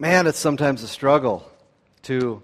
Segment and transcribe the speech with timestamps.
[0.00, 1.50] man, it's sometimes a struggle
[2.02, 2.40] to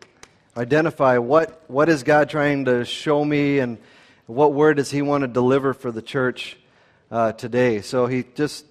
[0.57, 3.79] identify what, what is God trying to show me and
[4.27, 6.57] what word does He want to deliver for the church
[7.13, 7.81] uh, today.
[7.81, 8.65] So he just,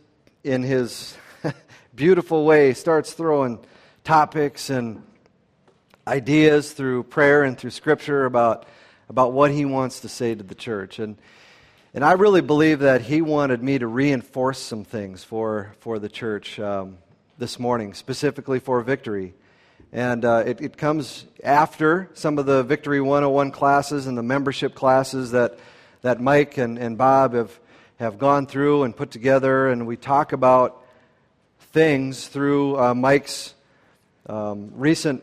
[0.44, 1.16] in his
[1.96, 3.60] beautiful way, starts throwing
[4.04, 5.02] topics and
[6.06, 8.66] ideas through prayer and through Scripture about,
[9.08, 11.00] about what he wants to say to the church.
[11.00, 11.18] And,
[11.94, 16.10] and I really believe that he wanted me to reinforce some things for, for the
[16.10, 16.98] church um,
[17.44, 19.34] this morning, specifically for victory.
[19.92, 24.76] And uh, it, it comes after some of the Victory 101 classes and the membership
[24.76, 25.60] classes that,
[26.04, 27.60] that Mike and, and Bob have,
[28.00, 29.68] have gone through and put together.
[29.68, 30.86] And we talk about
[31.74, 33.54] things through uh, Mike's
[34.28, 35.22] um, recent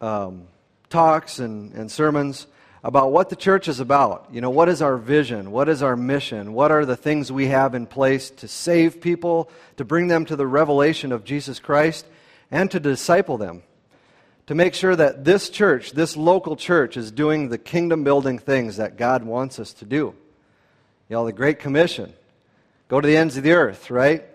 [0.00, 0.44] um,
[0.88, 2.46] talks and, and sermons
[2.84, 4.28] about what the church is about.
[4.30, 5.50] You know, what is our vision?
[5.50, 6.52] What is our mission?
[6.52, 9.48] What are the things we have in place to save people,
[9.78, 12.06] to bring them to the revelation of Jesus Christ,
[12.50, 13.62] and to disciple them?
[14.48, 18.76] To make sure that this church, this local church, is doing the kingdom building things
[18.76, 20.14] that God wants us to do.
[21.08, 22.12] You know, the Great Commission
[22.88, 24.26] go to the ends of the earth, right?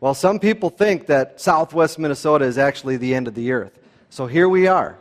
[0.00, 3.78] Well, some people think that southwest Minnesota is actually the end of the earth.
[4.10, 4.98] So here we are.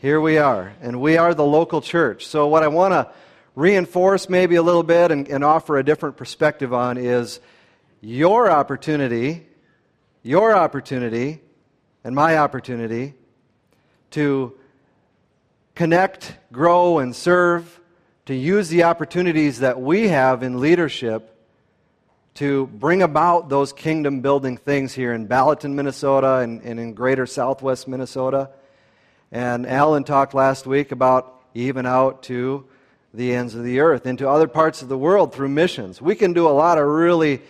[0.00, 0.74] Here we are.
[0.80, 2.24] And we are the local church.
[2.26, 3.10] So, what I want to
[3.56, 7.40] reinforce maybe a little bit and, and offer a different perspective on is
[8.00, 9.44] your opportunity,
[10.22, 11.40] your opportunity,
[12.04, 13.14] and my opportunity
[14.12, 14.56] to
[15.74, 17.80] connect, grow, and serve,
[18.26, 21.34] to use the opportunities that we have in leadership
[22.34, 27.26] to bring about those kingdom building things here in Balaton, Minnesota, and, and in greater
[27.26, 28.50] southwest Minnesota.
[29.30, 32.66] And Alan talked last week about even out to
[33.12, 36.00] the ends of the earth, into other parts of the world through missions.
[36.00, 37.42] We can do a lot of really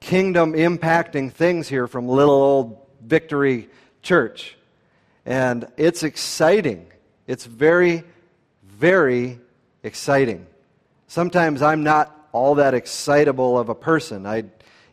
[0.00, 3.68] kingdom impacting things here from little old Victory
[4.02, 4.56] Church.
[5.26, 6.86] And it's exciting.
[7.26, 8.04] It's very,
[8.64, 9.38] very
[9.82, 10.46] exciting.
[11.06, 14.26] Sometimes I'm not all that excitable of a person.
[14.26, 14.44] I,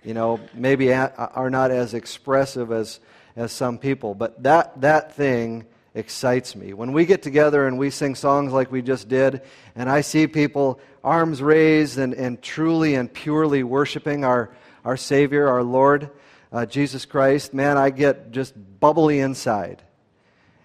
[0.03, 2.99] you know, maybe are not as expressive as,
[3.35, 4.13] as some people.
[4.13, 5.65] But that, that thing
[5.97, 6.73] excites me.
[6.73, 9.41] When we get together and we sing songs like we just did,
[9.75, 14.51] and I see people arms raised and, and truly and purely worshiping our,
[14.85, 16.09] our Savior, our Lord,
[16.51, 19.81] uh, Jesus Christ, man, I get just bubbly inside.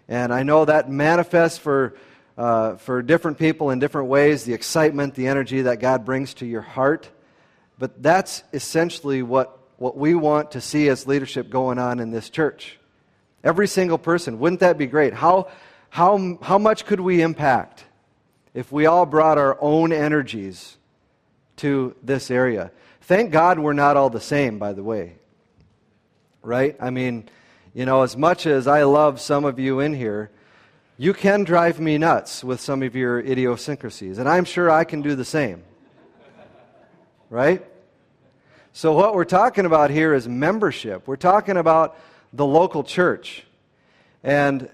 [0.09, 1.97] And I know that manifests for
[2.37, 6.47] uh, for different people in different ways, the excitement, the energy that God brings to
[6.47, 7.11] your heart.
[7.79, 12.31] But that's essentially what, what we want to see as leadership going on in this
[12.31, 12.79] church.
[13.45, 14.39] Every single person.
[14.39, 15.15] Wouldn't that be great?
[15.15, 15.49] How,
[15.91, 17.85] how, how much could we impact
[18.55, 20.77] if we all brought our own energies
[21.57, 22.71] to this area?
[23.03, 25.17] Thank God we're not all the same, by the way.
[26.43, 26.77] Right?
[26.81, 27.29] I mean,
[27.75, 30.31] you know, as much as I love some of you in here,
[30.99, 35.03] you can drive me nuts with some of your idiosyncrasies, and I'm sure I can
[35.03, 35.65] do the same.
[37.31, 37.65] Right?
[38.73, 41.09] So, what we're talking about here is membership.
[41.09, 41.97] We're talking about
[42.33, 43.45] the local church.
[44.23, 44.69] And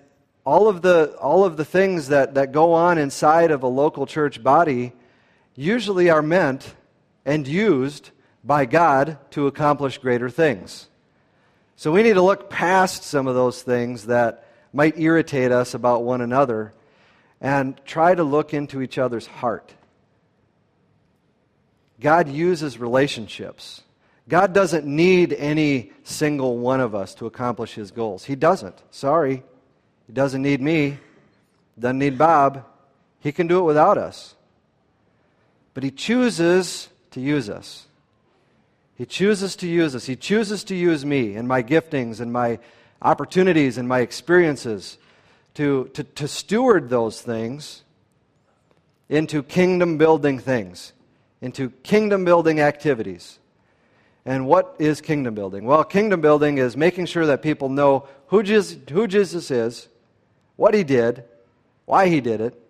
[0.45, 4.07] all of the, all of the things that, that go on inside of a local
[4.07, 4.93] church body
[5.55, 6.75] usually are meant
[7.25, 8.11] and used
[8.45, 10.89] by God to accomplish greater things.
[11.77, 16.03] So, we need to look past some of those things that might irritate us about
[16.03, 16.73] one another
[17.41, 19.73] and try to look into each other's heart.
[22.01, 23.83] God uses relationships.
[24.29, 28.25] God doesn't need any single one of us to accomplish his goals.
[28.25, 28.77] He doesn't.
[28.91, 29.43] Sorry.
[30.07, 30.99] He doesn't need me.
[31.79, 32.65] Doesn't need Bob.
[33.21, 34.35] He can do it without us.
[35.73, 37.87] But he chooses to use us.
[38.97, 40.07] He chooses to use us.
[40.07, 42.59] He chooses to use me and my giftings and my
[43.01, 44.99] opportunities and my experiences
[45.55, 47.83] to, to, to steward those things
[49.09, 50.93] into kingdom building things,
[51.41, 53.39] into kingdom building activities.
[54.29, 55.65] And what is kingdom building?
[55.65, 59.89] Well, kingdom building is making sure that people know who Jesus, who Jesus is,
[60.57, 61.25] what he did,
[61.87, 62.63] why he did it,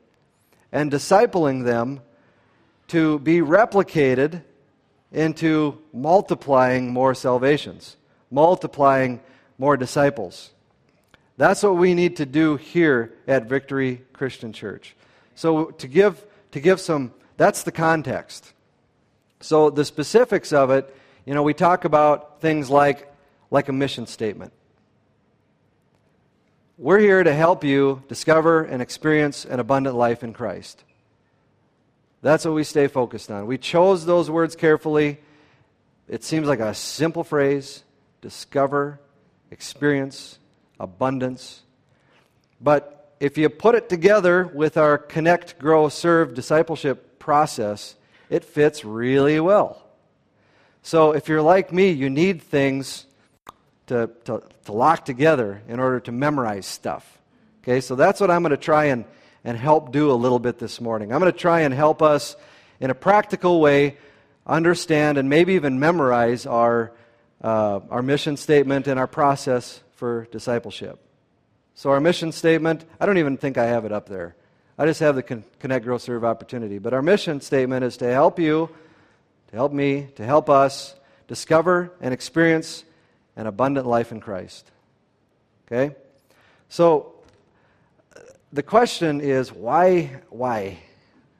[0.71, 2.01] and discipling them
[2.87, 4.43] to be replicated
[5.11, 7.97] into multiplying more salvations,
[8.31, 9.21] multiplying
[9.59, 10.53] more disciples.
[11.39, 14.95] That's what we need to do here at Victory Christian Church.
[15.35, 18.53] So, to give, to give some, that's the context.
[19.41, 20.95] So, the specifics of it,
[21.29, 23.13] you know, we talk about things like,
[23.51, 24.51] like a mission statement.
[26.79, 30.85] We're here to help you discover and experience an abundant life in Christ.
[32.23, 33.47] That's what we stay focused on.
[33.47, 35.19] We chose those words carefully.
[36.09, 37.85] It seems like a simple phrase
[38.23, 38.99] discover
[39.51, 40.39] experience,
[40.81, 41.61] abundance.
[42.59, 47.97] But if you put it together with our connect, grow, serve discipleship process,
[48.31, 49.88] it fits really well.
[50.83, 53.07] So if you're like me, you need things
[53.89, 57.19] to, to, to lock together in order to memorize stuff.
[57.63, 59.05] Okay, so that's what I'm going to try and,
[59.45, 61.13] and help do a little bit this morning.
[61.13, 62.37] I'm going to try and help us
[62.81, 63.97] in a practical way
[64.47, 66.93] understand and maybe even memorize our,
[67.43, 70.99] uh, our mission statement and our process for discipleship.
[71.75, 74.35] So, our mission statement, I don't even think I have it up there.
[74.79, 76.79] I just have the Connect, Grow, Serve opportunity.
[76.79, 78.71] But our mission statement is to help you,
[79.49, 80.95] to help me, to help us
[81.27, 82.85] discover and experience
[83.37, 84.71] an abundant life in Christ.
[85.67, 85.95] Okay?
[86.69, 87.15] So,
[88.53, 90.79] the question is why, why?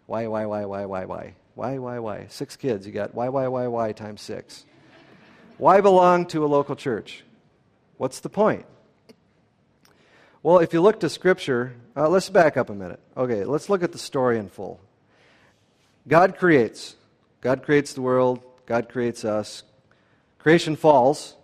[0.07, 1.35] Why, why, why, why, why, why?
[1.55, 2.27] Why, why, why?
[2.29, 2.87] Six kids.
[2.87, 4.65] You got why, why, why, why times six.
[5.57, 7.25] Why belong to a local church?
[7.97, 8.65] What's the point?
[10.43, 13.01] Well, if you look to Scripture, uh, let's back up a minute.
[13.17, 14.81] Okay, let's look at the story in full.
[16.07, 16.95] God creates.
[17.41, 18.41] God creates the world.
[18.67, 19.63] God creates us.
[20.39, 21.35] Creation falls.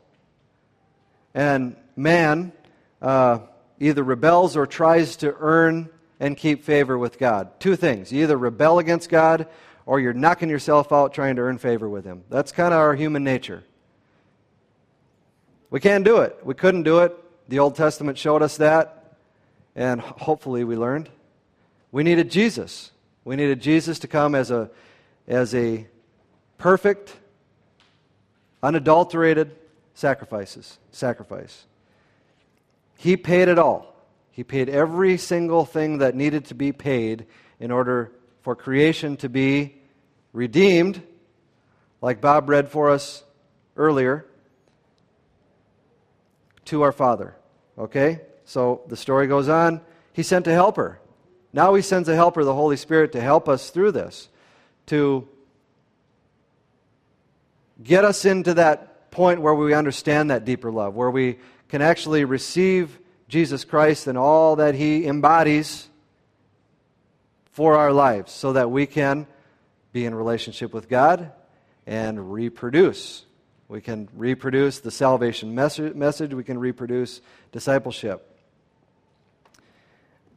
[1.34, 2.52] And man
[3.00, 3.40] uh,
[3.80, 5.88] either rebels or tries to earn
[6.20, 7.60] and keep favor with God.
[7.60, 8.12] Two things.
[8.12, 9.48] You either rebel against God
[9.86, 12.24] or you're knocking yourself out trying to earn favor with Him.
[12.30, 13.64] That's kind of our human nature.
[15.70, 16.38] We can't do it.
[16.44, 17.14] We couldn't do it.
[17.48, 19.16] The Old Testament showed us that,
[19.76, 21.10] and hopefully we learned.
[21.92, 22.90] We needed Jesus.
[23.24, 24.70] We needed Jesus to come as a,
[25.26, 25.86] as a
[26.58, 27.16] perfect,
[28.62, 29.56] unadulterated
[29.94, 31.66] sacrifices, sacrifice.
[32.96, 33.94] He paid it all.
[34.30, 37.26] He paid every single thing that needed to be paid
[37.60, 38.10] in order
[38.42, 39.76] for creation to be
[40.32, 41.02] redeemed,
[42.00, 43.22] like Bob read for us
[43.76, 44.26] earlier,
[46.66, 47.36] to our Father.
[47.78, 48.20] Okay?
[48.44, 49.80] So the story goes on.
[50.12, 50.98] He sent a helper.
[51.52, 54.28] Now he sends a helper, the Holy Spirit, to help us through this,
[54.86, 55.28] to
[57.82, 61.38] get us into that point where we understand that deeper love, where we
[61.68, 62.98] can actually receive
[63.28, 65.88] Jesus Christ and all that he embodies
[67.52, 69.26] for our lives so that we can
[69.92, 71.32] be in relationship with God
[71.86, 73.24] and reproduce.
[73.68, 77.20] We can reproduce the salvation message, we can reproduce
[77.52, 78.30] discipleship.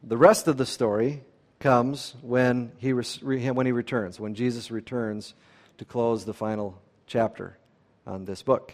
[0.03, 1.23] The rest of the story
[1.59, 5.33] comes when he, when he returns, when Jesus returns
[5.77, 7.57] to close the final chapter
[8.05, 8.73] on this book.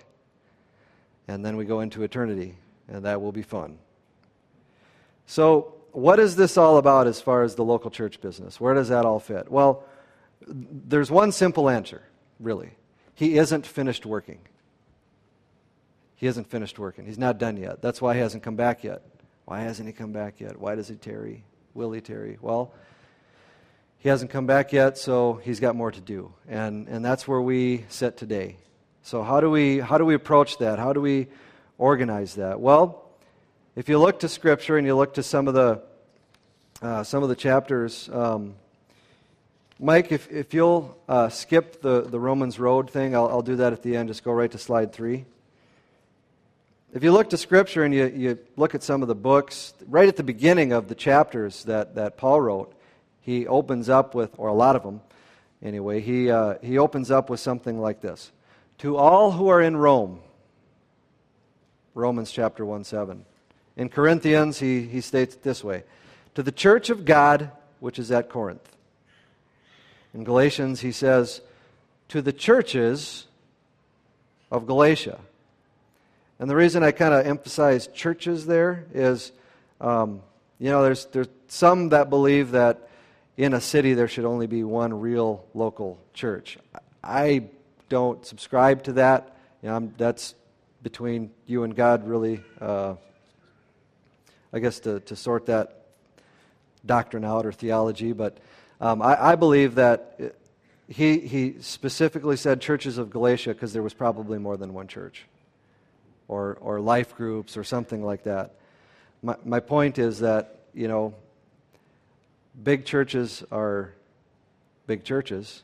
[1.27, 2.57] And then we go into eternity,
[2.87, 3.77] and that will be fun.
[5.25, 8.59] So, what is this all about as far as the local church business?
[8.59, 9.49] Where does that all fit?
[9.49, 9.83] Well,
[10.47, 12.01] there's one simple answer,
[12.39, 12.71] really.
[13.13, 14.39] He isn't finished working.
[16.15, 17.05] He isn't finished working.
[17.05, 17.81] He's not done yet.
[17.81, 19.03] That's why he hasn't come back yet.
[19.45, 20.59] Why hasn't he come back yet?
[20.59, 21.43] Why does he tarry?
[21.73, 22.37] Will he tarry?
[22.39, 22.71] Well,
[23.97, 26.33] he hasn't come back yet, so he's got more to do.
[26.47, 28.57] And, and that's where we sit today.
[29.01, 30.77] So, how do, we, how do we approach that?
[30.77, 31.27] How do we
[31.77, 32.59] organize that?
[32.59, 33.03] Well,
[33.75, 35.81] if you look to Scripture and you look to some of the,
[36.81, 38.53] uh, some of the chapters, um,
[39.79, 43.73] Mike, if, if you'll uh, skip the, the Romans Road thing, I'll, I'll do that
[43.73, 44.09] at the end.
[44.09, 45.25] Just go right to slide three.
[46.93, 50.07] If you look to Scripture and you, you look at some of the books, right
[50.07, 52.75] at the beginning of the chapters that, that Paul wrote,
[53.19, 55.01] he opens up with, or a lot of them
[55.63, 58.31] anyway, he, uh, he opens up with something like this
[58.79, 60.19] To all who are in Rome,
[61.95, 63.25] Romans chapter 1 7.
[63.75, 65.85] In Corinthians, he, he states it this way
[66.35, 68.69] To the church of God, which is at Corinth.
[70.13, 71.41] In Galatians, he says,
[72.09, 73.25] To the churches
[74.51, 75.19] of Galatia.
[76.43, 79.31] And the reason I kind of emphasize churches there is,
[79.79, 80.21] um,
[80.59, 82.89] you know, there's, there's some that believe that
[83.37, 86.57] in a city there should only be one real local church.
[87.01, 87.45] I
[87.87, 89.37] don't subscribe to that.
[89.61, 90.35] You know, that's
[90.81, 92.43] between you and God, really.
[92.59, 92.95] Uh,
[94.51, 95.85] I guess, to, to sort that
[96.85, 98.37] doctrine out or theology, but
[98.81, 100.35] um, I, I, believe that
[100.89, 105.25] he, he specifically said churches of Galatia because there was probably more than one church
[106.27, 108.55] or, or life groups or something like that.
[109.21, 111.13] My, my point is that, you know,
[112.61, 113.93] big churches are
[114.87, 115.63] big churches.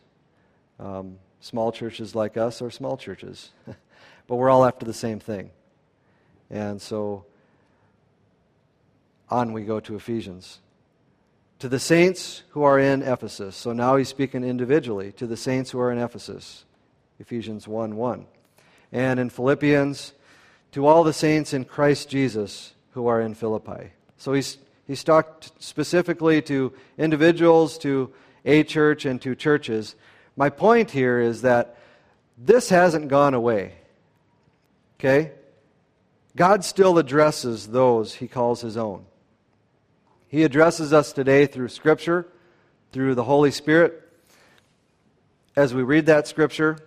[0.79, 3.51] Um, small churches like us are small churches.
[4.27, 5.51] but we're all after the same thing.
[6.49, 7.25] And so
[9.29, 10.59] on we go to Ephesians.
[11.59, 13.55] To the saints who are in Ephesus.
[13.55, 16.65] So now he's speaking individually to the saints who are in Ephesus.
[17.19, 18.25] Ephesians 1 1.
[18.91, 20.13] And in Philippians
[20.71, 23.91] to all the saints in Christ Jesus who are in Philippi.
[24.17, 24.57] So he's,
[24.87, 28.11] he's talked specifically to individuals, to
[28.45, 29.95] a church, and to churches.
[30.35, 31.77] My point here is that
[32.37, 33.73] this hasn't gone away.
[34.99, 35.31] Okay?
[36.35, 39.05] God still addresses those he calls his own.
[40.27, 42.27] He addresses us today through Scripture,
[42.91, 44.01] through the Holy Spirit,
[45.55, 46.77] as we read that Scripture.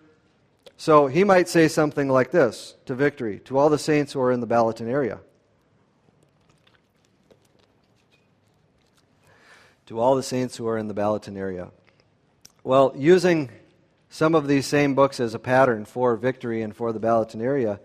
[0.83, 4.33] So he might say something like this to Victory, to all the saints who are
[4.33, 5.21] in the Balaton area.
[9.87, 11.69] To all the saints who are in the Balaton area.
[12.65, 13.49] Well, using
[14.11, 17.79] some of these same books as a pattern for Victory and for the Balaton area,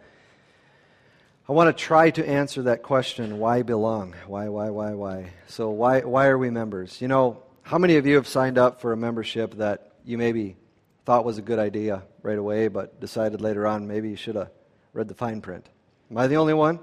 [1.47, 4.15] I want to try to answer that question why belong?
[4.25, 5.33] Why, why, why, why?
[5.45, 6.99] So, why, why are we members?
[6.99, 10.57] You know, how many of you have signed up for a membership that you maybe
[11.07, 14.51] thought was a good idea right away, but decided later on maybe you should have
[14.91, 15.65] read the fine print?
[16.11, 16.81] Am I the only one?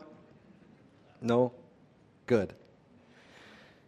[1.20, 1.52] No?
[2.24, 2.54] Good.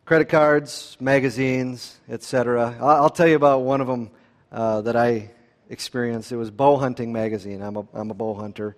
[0.04, 2.76] Credit cards, magazines, etc.
[2.82, 4.10] I'll, tell you about one of them
[4.52, 5.30] uh, that I
[5.70, 6.30] experienced.
[6.30, 7.62] It was Bow Hunting Magazine.
[7.62, 8.76] I'm a, I'm a bow hunter.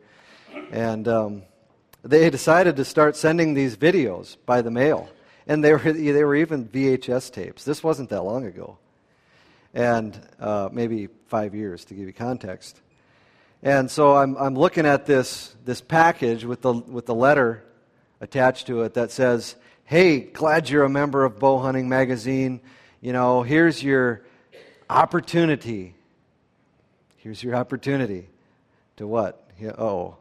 [0.71, 1.09] And.
[1.09, 1.43] Um,
[2.05, 5.11] they decided to start sending these videos by the mail.
[5.49, 7.65] And they were, they were even VHS tapes.
[7.65, 8.79] This wasn't that long ago.
[9.75, 12.81] And uh, maybe five years to give you context.
[13.63, 17.65] And so I'm, I'm looking at this, this package with the, with the letter
[18.21, 22.61] attached to it that says, Hey, glad you're a member of Bow Hunting Magazine.
[23.01, 24.23] You know, here's your
[24.91, 25.95] opportunity.
[27.17, 28.29] Here's your opportunity
[28.97, 29.49] to what?
[29.79, 30.19] Oh,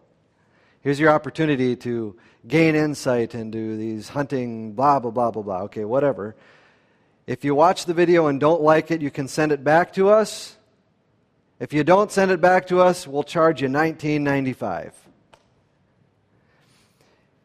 [0.81, 2.15] Here's your opportunity to
[2.47, 5.61] gain insight into these hunting, blah, blah, blah, blah, blah.
[5.63, 6.35] Okay, whatever.
[7.25, 10.09] If you watch the video and don't like it, you can send it back to
[10.09, 10.56] us.
[11.59, 14.91] If you don't send it back to us, we'll charge you $19.95.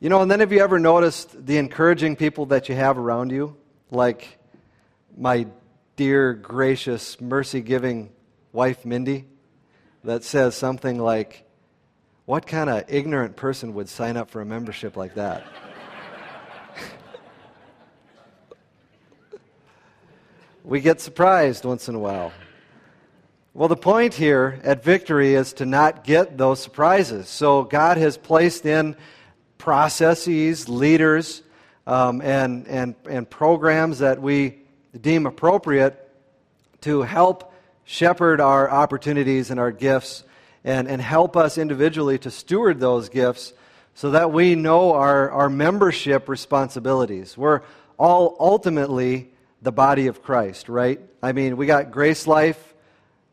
[0.01, 3.31] You know, and then have you ever noticed the encouraging people that you have around
[3.31, 3.57] you?
[3.91, 4.39] Like
[5.17, 5.47] my
[5.97, 8.11] dear, gracious, mercy giving
[8.53, 9.25] wife, Mindy,
[10.05, 11.49] that says something like,
[12.27, 15.47] what kind of ignorant person would sign up for a membership like that?
[20.65, 22.33] we get surprised once in a while.
[23.55, 27.29] Well, the point here at Victory is to not get those surprises.
[27.29, 28.97] So, God has placed in
[29.59, 31.43] processes, leaders,
[31.87, 34.63] um, and, and, and programs that we
[34.99, 35.99] deem appropriate
[36.81, 37.53] to help
[37.85, 40.25] shepherd our opportunities and our gifts
[40.65, 43.53] and, and help us individually to steward those gifts
[43.93, 47.37] so that we know our, our membership responsibilities.
[47.37, 47.61] We're
[47.99, 49.31] all ultimately
[49.61, 51.01] the body of Christ, right?
[51.23, 52.72] I mean, we got Grace Life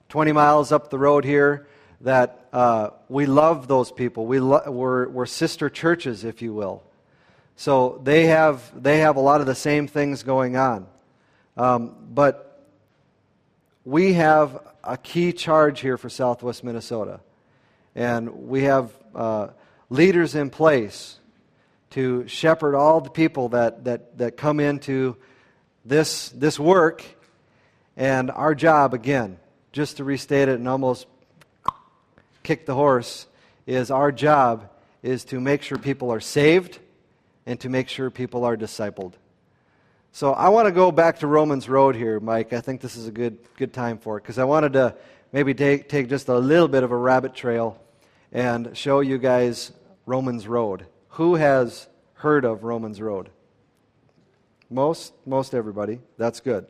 [0.10, 1.68] 20 miles up the road here
[2.02, 4.26] that uh, we love those people.
[4.26, 6.84] We lo- we're, we're sister churches, if you will.
[7.56, 10.88] So they have, they have a lot of the same things going on.
[11.58, 12.66] Um, but
[13.86, 17.20] we have a key charge here for Southwest Minnesota.
[17.94, 19.50] And we have uh,
[19.92, 21.20] leaders in place
[21.92, 25.18] to shepherd all the people that, that, that come into
[25.86, 27.04] this, this work.
[27.96, 29.38] And our job, again,
[29.72, 31.08] just to restate it and almost
[32.44, 33.28] kick the horse,
[33.68, 34.70] is our job
[35.04, 36.80] is to make sure people are saved
[37.46, 39.14] and to make sure people are discipled.
[40.12, 42.52] So I want to go back to Romans Road here, Mike.
[42.52, 44.96] I think this is a good, good time for it because I wanted to
[45.32, 47.80] maybe take, take just a little bit of a rabbit trail
[48.32, 49.72] and show you guys
[50.06, 50.86] Romans Road.
[51.10, 53.30] Who has heard of Romans Road?
[54.70, 56.00] Most, most everybody.
[56.18, 56.66] That's good.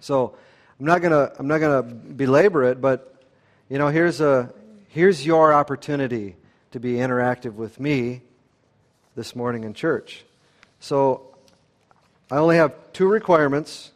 [0.00, 0.36] So
[0.82, 3.22] I'm not gonna, I'm not gonna belabor it, but
[3.68, 4.52] you know, here's a,
[4.88, 6.34] here's your opportunity
[6.72, 8.22] to be interactive with me
[9.14, 10.24] this morning in church.
[10.80, 11.36] So
[12.32, 13.92] I only have two requirements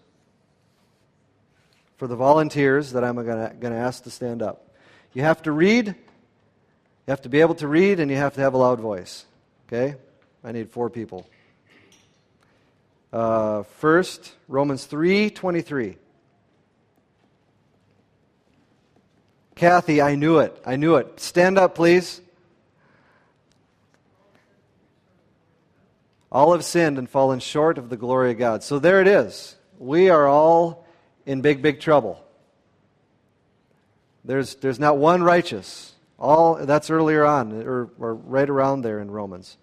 [1.96, 4.70] for the volunteers that I'm going to ask to stand up.
[5.12, 5.94] You have to read, you
[7.08, 9.24] have to be able to read, and you have to have a loud voice.
[9.66, 9.96] Okay?
[10.44, 11.26] I need four people.
[13.12, 15.96] Uh, first, Romans 3 23.
[19.56, 20.56] Kathy, I knew it.
[20.66, 21.18] I knew it.
[21.18, 22.20] Stand up, please.
[26.30, 28.62] All have sinned and fallen short of the glory of God.
[28.62, 29.56] So there it is.
[29.78, 30.86] We are all
[31.24, 32.22] in big, big trouble.
[34.26, 35.94] There's, there's not one righteous.
[36.18, 39.56] All that's earlier on, or, or right around there in Romans.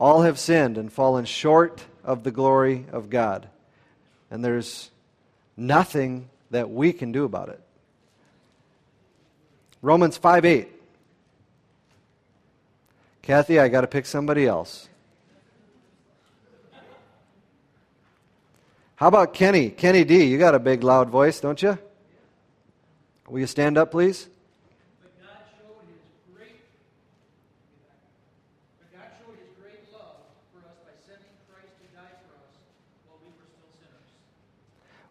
[0.00, 3.48] All have sinned and fallen short of the glory of God.
[4.30, 4.90] And there's
[5.58, 7.60] nothing that we can do about it.
[9.82, 10.68] Romans 5 8.
[13.22, 14.88] Kathy, I got to pick somebody else.
[18.96, 19.70] How about Kenny?
[19.70, 21.78] Kenny D, you got a big loud voice, don't you?
[23.28, 24.28] Will you stand up, please?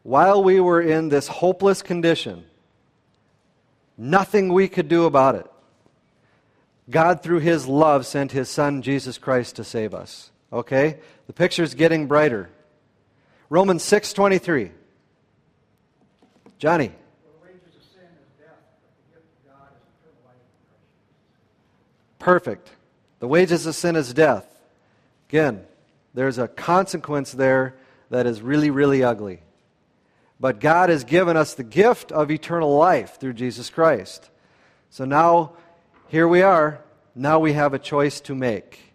[0.08, 2.46] While we were in this hopeless condition,
[3.98, 5.46] nothing we could do about it.
[6.90, 10.32] God, through His love, sent His Son, Jesus Christ, to save us.
[10.54, 11.00] Okay?
[11.28, 12.50] The picture's getting brighter.
[13.50, 14.72] Romans 6.23.
[16.58, 16.94] Johnny.
[22.18, 22.70] Perfect.
[23.20, 24.46] The wages of sin is death.
[25.28, 25.66] Again,
[26.14, 27.76] there's a consequence there
[28.10, 29.42] that is really, really ugly.
[30.40, 34.30] But God has given us the gift of eternal life through Jesus Christ.
[34.90, 35.54] So now,
[36.10, 36.82] here we are.
[37.16, 38.94] Now we have a choice to make.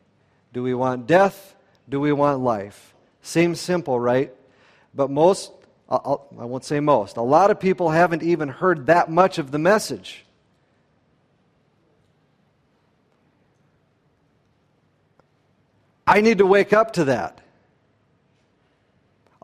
[0.53, 1.57] Do we want death?
[1.89, 2.95] Do we want life?
[3.23, 4.33] Seems simple, right?
[4.95, 5.53] But most,
[5.89, 9.51] I'll, I won't say most, a lot of people haven't even heard that much of
[9.51, 10.25] the message.
[16.07, 17.41] I need to wake up to that.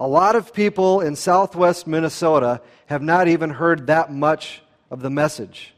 [0.00, 4.62] A lot of people in southwest Minnesota have not even heard that much
[4.92, 5.74] of the message.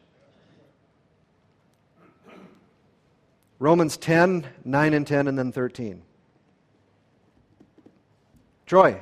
[3.58, 6.02] Romans 10, 9 and 10, and then 13.
[8.66, 9.00] Troy.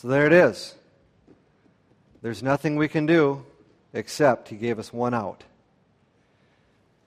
[0.00, 0.76] So there it is.
[2.22, 3.44] There's nothing we can do
[3.92, 5.42] except He gave us one out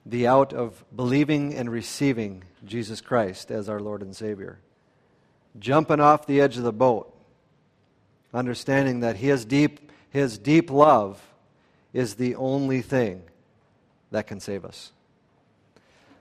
[0.04, 4.58] the out of believing and receiving Jesus Christ as our Lord and Savior.
[5.58, 7.16] Jumping off the edge of the boat,
[8.34, 11.18] understanding that His deep, His deep love
[11.94, 13.22] is the only thing
[14.10, 14.92] that can save us.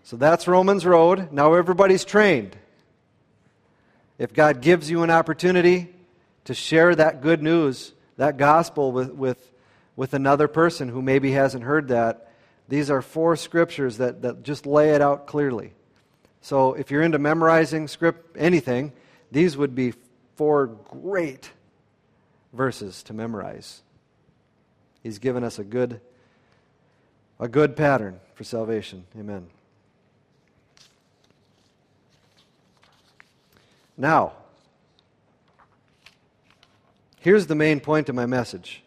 [0.03, 1.33] So that's Romans Road.
[1.33, 2.55] Now everybody's trained.
[4.17, 5.95] If God gives you an opportunity,
[6.45, 9.51] to share that good news, that gospel with, with,
[9.95, 12.31] with another person who maybe hasn't heard that.
[12.67, 15.73] These are four scriptures that, that just lay it out clearly.
[16.41, 18.93] So if you're into memorizing script anything,
[19.31, 19.93] these would be
[20.35, 21.51] four great
[22.53, 23.81] verses to memorize.
[25.03, 26.01] He's given us a good
[27.41, 29.03] a good pattern for salvation.
[29.19, 29.47] Amen.
[33.97, 34.33] Now,
[37.21, 38.81] Here's the main point of my message.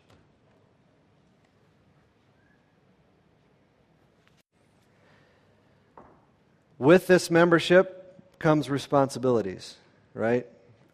[6.76, 9.76] With this membership comes responsibilities,
[10.14, 10.48] right?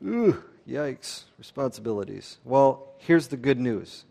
[0.07, 2.37] Ooh, yikes, responsibilities.
[2.44, 4.05] Well, here's the good news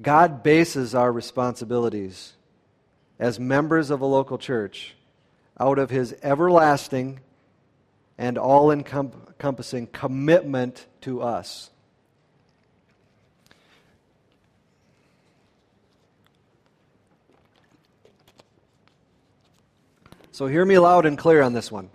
[0.00, 2.34] God bases our responsibilities
[3.18, 4.94] as members of a local church
[5.58, 7.18] out of his everlasting
[8.16, 11.70] and all encompassing commitment to us.
[20.36, 21.88] So hear me loud and clear on this one.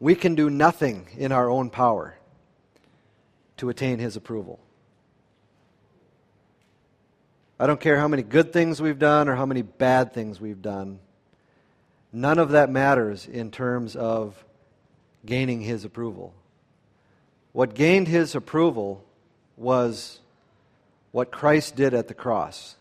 [0.00, 2.18] We can do nothing in our own power
[3.58, 4.58] to attain His approval.
[7.60, 10.62] I don't care how many good things we've done or how many bad things we've
[10.62, 10.98] done.
[12.12, 14.44] None of that matters in terms of
[15.24, 16.34] gaining His approval.
[17.52, 19.04] What gained His approval
[19.56, 20.18] was
[21.12, 22.74] what Christ did at the cross.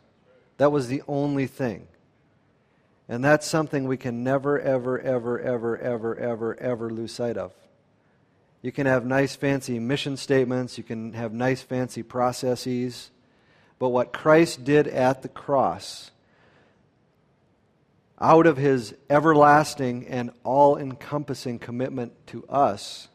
[0.57, 1.87] That was the only thing.
[3.07, 7.51] And that's something we can never, ever, ever, ever, ever, ever, ever lose sight of.
[8.61, 13.11] You can have nice, fancy mission statements, you can have nice, fancy processes,
[13.77, 16.11] but what Christ did at the cross,
[18.21, 23.09] out of his everlasting and all encompassing commitment to us,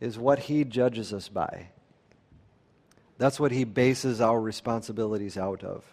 [0.00, 1.68] is what he judges us by.
[3.18, 5.84] That's what he bases our responsibilities out of.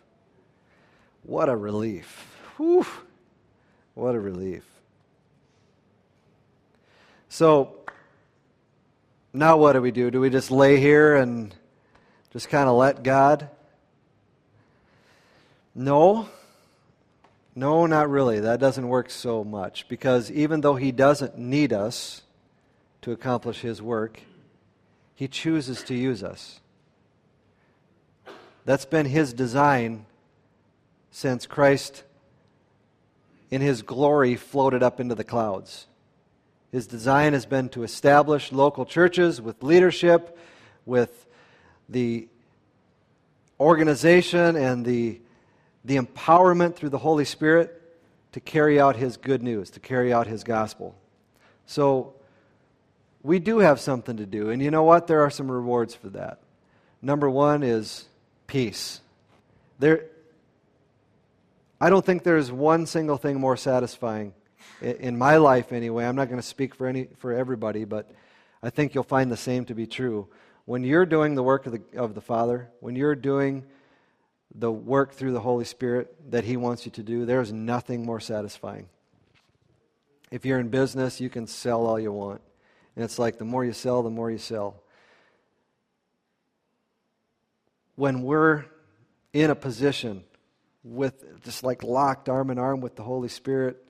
[1.22, 2.31] What a relief.
[2.62, 2.86] Whew,
[3.96, 4.64] what a relief.
[7.28, 7.74] So,
[9.34, 10.12] now what do we do?
[10.12, 11.56] Do we just lay here and
[12.30, 13.50] just kind of let God?
[15.74, 16.30] No.
[17.56, 18.40] No, not really.
[18.40, 22.22] That doesn't work so much because even though He doesn't need us
[23.02, 24.22] to accomplish His work,
[25.16, 26.60] He chooses to use us.
[28.66, 30.06] That's been His design
[31.10, 32.04] since Christ,
[33.52, 35.86] in his glory, floated up into the clouds.
[36.72, 40.38] His design has been to establish local churches with leadership,
[40.86, 41.28] with
[41.90, 42.28] the
[43.60, 45.20] organization and the,
[45.84, 47.78] the empowerment through the Holy Spirit
[48.32, 50.96] to carry out His good news, to carry out His gospel.
[51.66, 52.14] So,
[53.24, 54.50] we do have something to do.
[54.50, 55.08] And you know what?
[55.08, 56.40] There are some rewards for that.
[57.02, 58.06] Number one is
[58.48, 59.02] peace.
[59.80, 60.06] There,
[61.84, 64.36] I don't think there's one single thing more satisfying
[64.82, 66.06] in my life anyway.
[66.06, 68.12] I'm not going to speak for any for everybody, but
[68.62, 70.28] I think you'll find the same to be true.
[70.66, 73.66] When you're doing the work of the, of the Father, when you're doing
[74.54, 78.20] the work through the Holy Spirit that He wants you to do, there's nothing more
[78.20, 78.88] satisfying.
[80.30, 82.42] If you're in business, you can sell all you want.
[82.96, 84.84] And it's like the more you sell, the more you sell.
[87.96, 88.66] When we're
[89.34, 90.26] in a position
[90.84, 93.86] with just like locked arm in arm with the Holy Spirit,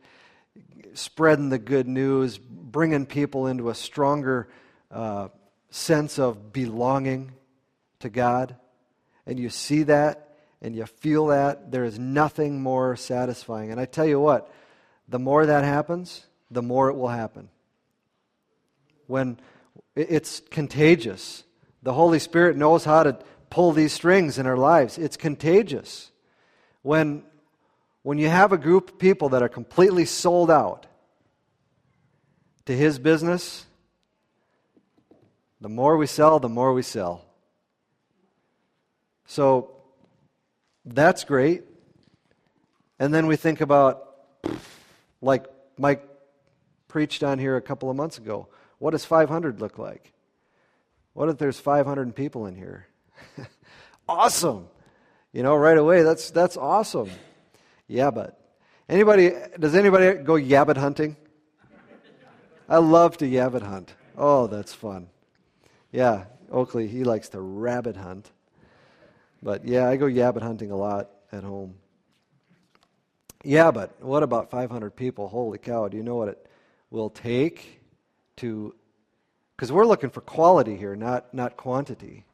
[0.94, 4.50] spreading the good news, bringing people into a stronger
[4.90, 5.30] uh,
[5.70, 7.32] sense of belonging
[8.00, 8.56] to God,
[9.26, 13.72] and you see that and you feel that, there is nothing more satisfying.
[13.72, 14.54] And I tell you what,
[15.08, 17.50] the more that happens, the more it will happen.
[19.08, 19.40] When
[19.96, 21.44] it's contagious,
[21.82, 23.18] the Holy Spirit knows how to
[23.50, 24.98] pull these strings in our lives.
[24.98, 26.11] It's contagious.
[26.82, 27.24] When,
[28.04, 30.86] when you have a group of people that are completely sold out
[32.66, 33.66] to His business,
[35.60, 37.24] the more we sell, the more we sell.
[39.26, 39.72] So
[40.86, 41.64] that's great.
[43.00, 44.16] And then we think about,
[45.22, 45.46] like
[45.78, 46.04] Mike
[46.88, 48.48] preached on here a couple of months ago,
[48.80, 50.12] what does 500 look like?
[51.14, 52.88] What if there's 500 people in here?
[54.10, 54.68] awesome.
[55.34, 57.10] You know, right away, that's, that's awesome.
[57.88, 58.40] Yeah, but
[58.90, 61.16] anybody, does anybody go yabbit hunting?
[62.68, 63.94] I love to yabbit hunt.
[64.18, 65.08] Oh, that's fun.
[65.92, 68.32] Yeah, Oakley, he likes to rabbit hunt.
[69.44, 71.76] But yeah, I go yabbit hunting a lot at home.
[73.44, 75.28] Yeah, but what about 500 people?
[75.28, 76.48] Holy cow, do you know what it
[76.90, 77.82] will take
[78.38, 78.76] to.
[79.56, 82.26] Because we're looking for quality here, not, not quantity.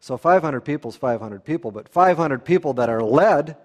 [0.00, 3.56] So 500 people is 500 people, but 500 people that are led,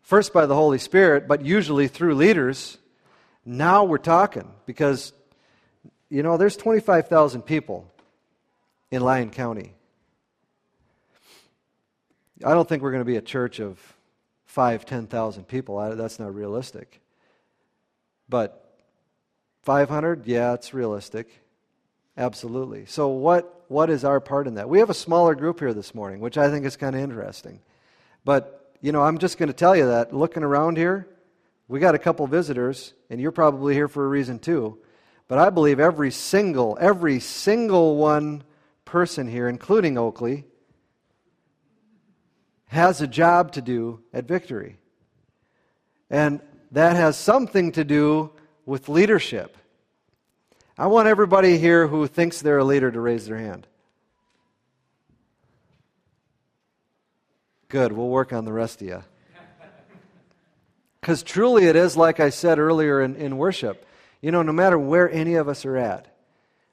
[0.00, 2.78] first by the Holy Spirit, but usually through leaders,
[3.44, 4.50] now we're talking.
[4.64, 5.12] Because,
[6.08, 7.92] you know, there's 25,000 people
[8.90, 9.74] in Lyon County.
[12.44, 13.78] I don't think we're going to be a church of
[14.46, 15.78] five, 10,000 people.
[15.78, 17.00] I, that's not realistic.
[18.30, 18.78] But
[19.62, 21.28] 500, yeah, it's realistic.
[22.16, 22.86] Absolutely.
[22.86, 24.68] So, what, what is our part in that?
[24.68, 27.60] We have a smaller group here this morning, which I think is kind of interesting.
[28.24, 31.08] But, you know, I'm just going to tell you that looking around here,
[31.68, 34.78] we got a couple visitors, and you're probably here for a reason too.
[35.26, 38.44] But I believe every single, every single one
[38.84, 40.44] person here, including Oakley,
[42.66, 44.76] has a job to do at Victory.
[46.10, 48.32] And that has something to do
[48.66, 49.56] with leadership.
[50.78, 53.66] I want everybody here who thinks they're a leader to raise their hand.
[57.68, 59.04] Good, we'll work on the rest of you.
[61.00, 63.86] Because truly it is like I said earlier in, in worship.
[64.20, 66.06] You know, no matter where any of us are at,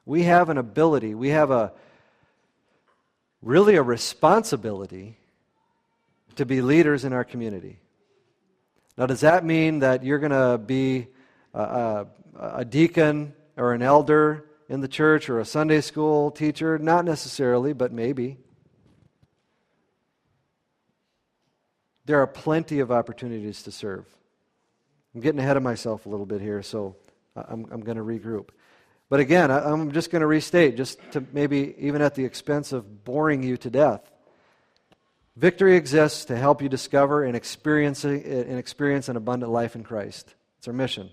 [0.05, 1.73] we have an ability, we have a
[3.41, 5.17] really a responsibility
[6.35, 7.79] to be leaders in our community.
[8.97, 11.07] Now, does that mean that you're going to be
[11.53, 12.07] a, a,
[12.37, 16.79] a, deacon or an elder in the church or a Sunday school teacher?
[16.79, 18.37] Not necessarily, but maybe.
[22.05, 24.05] There are plenty of opportunities to serve.
[25.13, 26.95] I'm getting ahead of myself a little bit here, so
[27.35, 28.49] I'm, I'm going to regroup.
[29.09, 32.71] But again, I, I'm just going to restate, just to maybe even at the expense
[32.71, 34.09] of boring you to death.
[35.35, 40.33] Victory exists to help you discover and experience, and experience an abundant life in Christ.
[40.57, 41.09] It's our mission.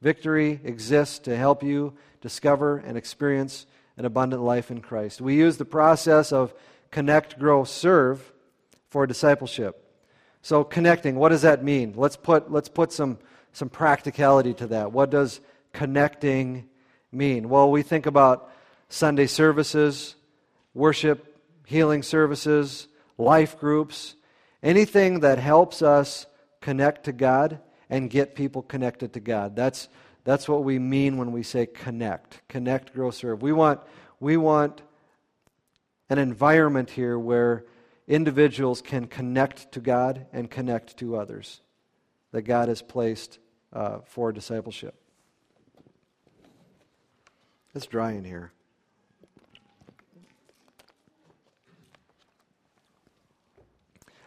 [0.00, 5.20] Victory exists to help you discover and experience an abundant life in Christ.
[5.20, 6.54] We use the process of
[6.90, 8.32] connect, grow, serve
[8.88, 9.84] for discipleship.
[10.40, 11.94] So, connecting, what does that mean?
[11.96, 13.18] Let's put, let's put some,
[13.52, 14.92] some practicality to that.
[14.92, 15.40] What does
[15.72, 16.68] connecting
[17.10, 17.48] mean?
[17.48, 18.50] Well, we think about
[18.88, 20.14] Sunday services,
[20.74, 22.86] worship, healing services,
[23.18, 24.14] life groups,
[24.62, 26.26] anything that helps us
[26.60, 29.56] connect to God and get people connected to God.
[29.56, 29.88] That's,
[30.24, 32.42] that's what we mean when we say connect.
[32.48, 33.42] Connect, grow, serve.
[33.42, 33.80] We want,
[34.20, 34.82] we want
[36.10, 37.64] an environment here where
[38.06, 41.60] individuals can connect to God and connect to others
[42.32, 43.38] that God has placed
[43.72, 44.94] uh, for discipleship.
[47.74, 48.52] It's dry in here.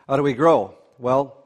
[0.08, 0.76] How do we grow?
[1.00, 1.38] Well,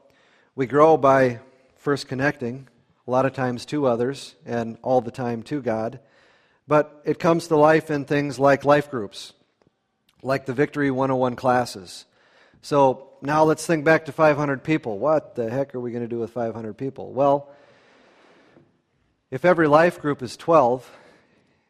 [0.54, 1.40] we grow by
[1.86, 2.66] first connecting,
[3.06, 6.00] a lot of times to others, and all the time to God.
[6.66, 9.34] But it comes to life in things like life groups,
[10.20, 12.04] like the Victory 101 classes.
[12.60, 14.98] So now let's think back to 500 people.
[14.98, 17.12] What the heck are we going to do with 500 people?
[17.12, 17.52] Well,
[19.30, 20.90] if every life group is 12,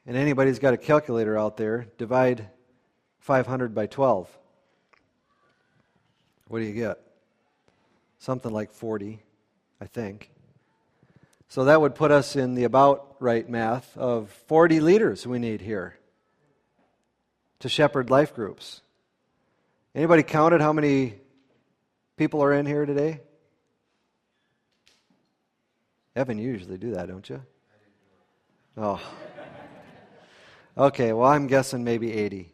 [0.07, 2.49] and anybody's got a calculator out there, divide
[3.19, 4.35] 500 by 12.
[6.49, 6.99] What do you get?
[8.19, 9.21] Something like 40,
[9.81, 10.31] I think.
[11.49, 15.61] So that would put us in the about right math of 40 leaders we need
[15.61, 15.97] here
[17.61, 18.83] to shepherd life groups.
[19.95, 21.15] Anybody counted how many
[22.17, 23.21] people are in here today?
[26.15, 27.43] Evan, you usually do that, don't you?
[28.77, 29.01] Oh.
[30.77, 32.53] Okay, well, I'm guessing maybe 80.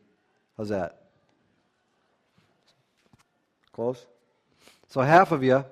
[0.57, 1.03] How's that?
[3.73, 4.05] Close?
[4.89, 5.65] So half of you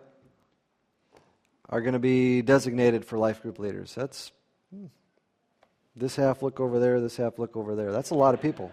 [1.70, 3.94] are going to be designated for life group leaders.
[3.94, 4.32] That's
[5.96, 7.92] this half look over there, this half look over there.
[7.92, 8.70] That's a lot of people.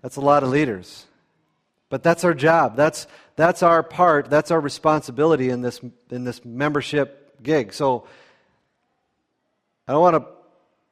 [0.00, 1.06] That's a lot of leaders.
[1.88, 2.76] But that's our job.
[2.76, 4.30] That's, that's our part.
[4.30, 7.74] That's our responsibility in this, in this membership gig.
[7.74, 8.06] So
[9.86, 10.26] I don't want to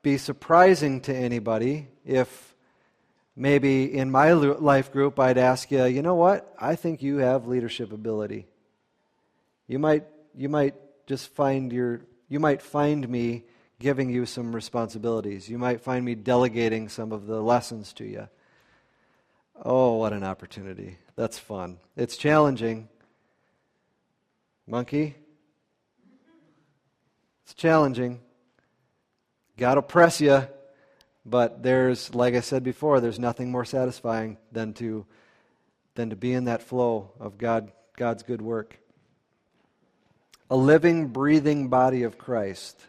[0.02, 2.54] be surprising to anybody if
[3.36, 6.52] maybe in my life group I'd ask you, you know what?
[6.58, 8.46] I think you have leadership ability.
[9.68, 10.74] You might, you might
[11.06, 13.44] just find your, you might find me
[13.78, 15.48] giving you some responsibilities.
[15.48, 18.28] You might find me delegating some of the lessons to you.
[19.62, 20.98] Oh, what an opportunity.
[21.16, 21.78] That's fun.
[21.96, 22.88] It's challenging.
[24.66, 25.16] Monkey?
[27.44, 28.20] It's challenging.
[29.56, 30.46] God will press you,
[31.26, 35.04] but there's, like I said before, there's nothing more satisfying than to,
[35.94, 38.78] than to be in that flow of God, God's good work.
[40.50, 42.84] A living, breathing body of Christ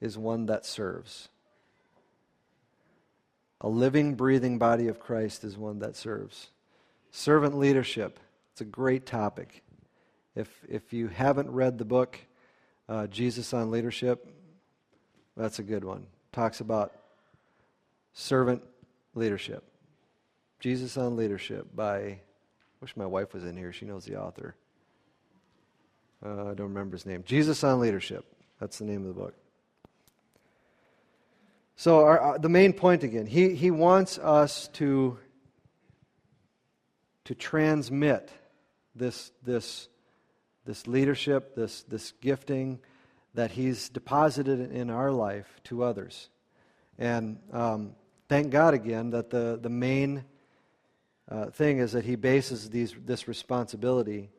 [0.00, 1.28] is one that serves.
[3.60, 6.48] A living, breathing body of Christ is one that serves.
[7.12, 8.18] Servant leadership,
[8.52, 9.62] it's a great topic.
[10.34, 12.18] If, if you haven't read the book,
[12.88, 14.26] uh, Jesus on Leadership,
[15.36, 16.06] that's a good one.
[16.32, 16.92] Talks about
[18.12, 18.62] servant
[19.14, 19.62] leadership.
[20.58, 22.20] Jesus on Leadership by, I
[22.80, 23.72] wish my wife was in here.
[23.72, 24.56] She knows the author.
[26.24, 27.22] Uh, I don't remember his name.
[27.24, 28.24] Jesus on Leadership.
[28.60, 29.34] That's the name of the book.
[31.76, 35.16] So, our, uh, the main point again, he, he wants us to,
[37.24, 38.32] to transmit
[38.96, 39.88] this, this,
[40.66, 42.80] this leadership, this, this gifting
[43.34, 46.30] that he's deposited in our life to others.
[46.98, 47.92] And um,
[48.28, 50.24] thank God again that the, the main
[51.28, 54.30] uh, thing is that he bases these, this responsibility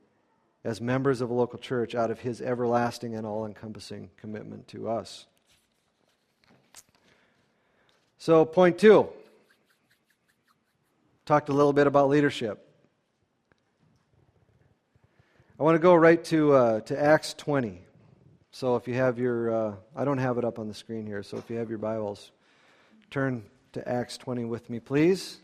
[0.63, 4.89] as members of a local church out of his everlasting and all encompassing commitment to
[4.89, 5.25] us.
[8.17, 9.07] So, point two
[11.25, 12.65] talked a little bit about leadership.
[15.59, 17.81] I want to go right to, uh, to Acts 20.
[18.51, 21.23] So, if you have your, uh, I don't have it up on the screen here,
[21.23, 22.31] so if you have your Bibles,
[23.09, 23.43] turn
[23.73, 25.39] to Acts 20 with me, please.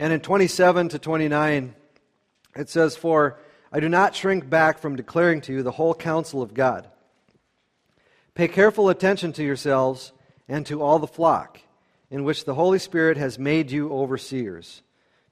[0.00, 1.74] And in 27 to 29,
[2.56, 3.38] it says, For
[3.70, 6.88] I do not shrink back from declaring to you the whole counsel of God.
[8.34, 10.12] Pay careful attention to yourselves
[10.48, 11.60] and to all the flock,
[12.10, 14.80] in which the Holy Spirit has made you overseers,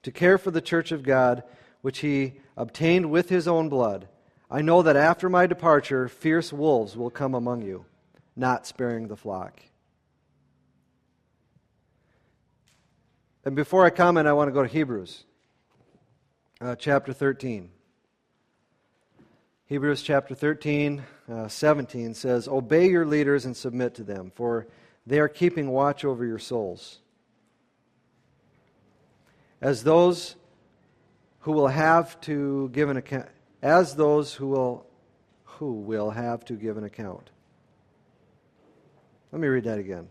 [0.02, 1.44] to care for the church of God,
[1.80, 4.06] which he obtained with his own blood.
[4.50, 7.86] I know that after my departure, fierce wolves will come among you,
[8.36, 9.62] not sparing the flock.
[13.48, 15.24] And before I comment, I want to go to Hebrews
[16.60, 17.70] uh, chapter 13.
[19.64, 24.66] Hebrews chapter 13, uh, 17 says, Obey your leaders and submit to them, for
[25.06, 26.98] they are keeping watch over your souls.
[29.62, 30.36] As those
[31.38, 33.28] who will have to give an account,
[33.62, 34.86] as those who will,
[35.44, 37.30] who will have to give an account.
[39.32, 40.08] Let me read that again.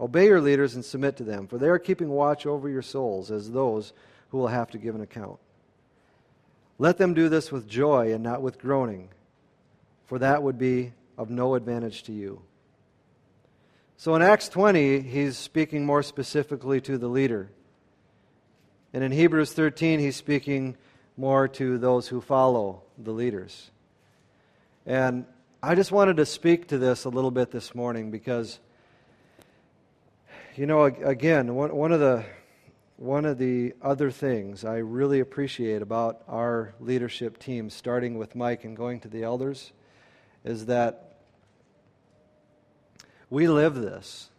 [0.00, 3.30] Obey your leaders and submit to them, for they are keeping watch over your souls
[3.30, 3.92] as those
[4.28, 5.38] who will have to give an account.
[6.78, 9.08] Let them do this with joy and not with groaning,
[10.04, 12.42] for that would be of no advantage to you.
[13.96, 17.50] So in Acts 20, he's speaking more specifically to the leader.
[18.92, 20.76] And in Hebrews 13, he's speaking
[21.16, 23.70] more to those who follow the leaders.
[24.84, 25.24] And
[25.62, 28.60] I just wanted to speak to this a little bit this morning because,
[30.56, 32.24] you know, again, one of the
[32.96, 38.64] one of the other things I really appreciate about our leadership team, starting with Mike
[38.64, 39.72] and going to the elders,
[40.44, 41.18] is that
[43.28, 44.30] we live this.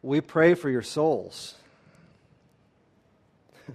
[0.00, 1.56] We pray for your souls.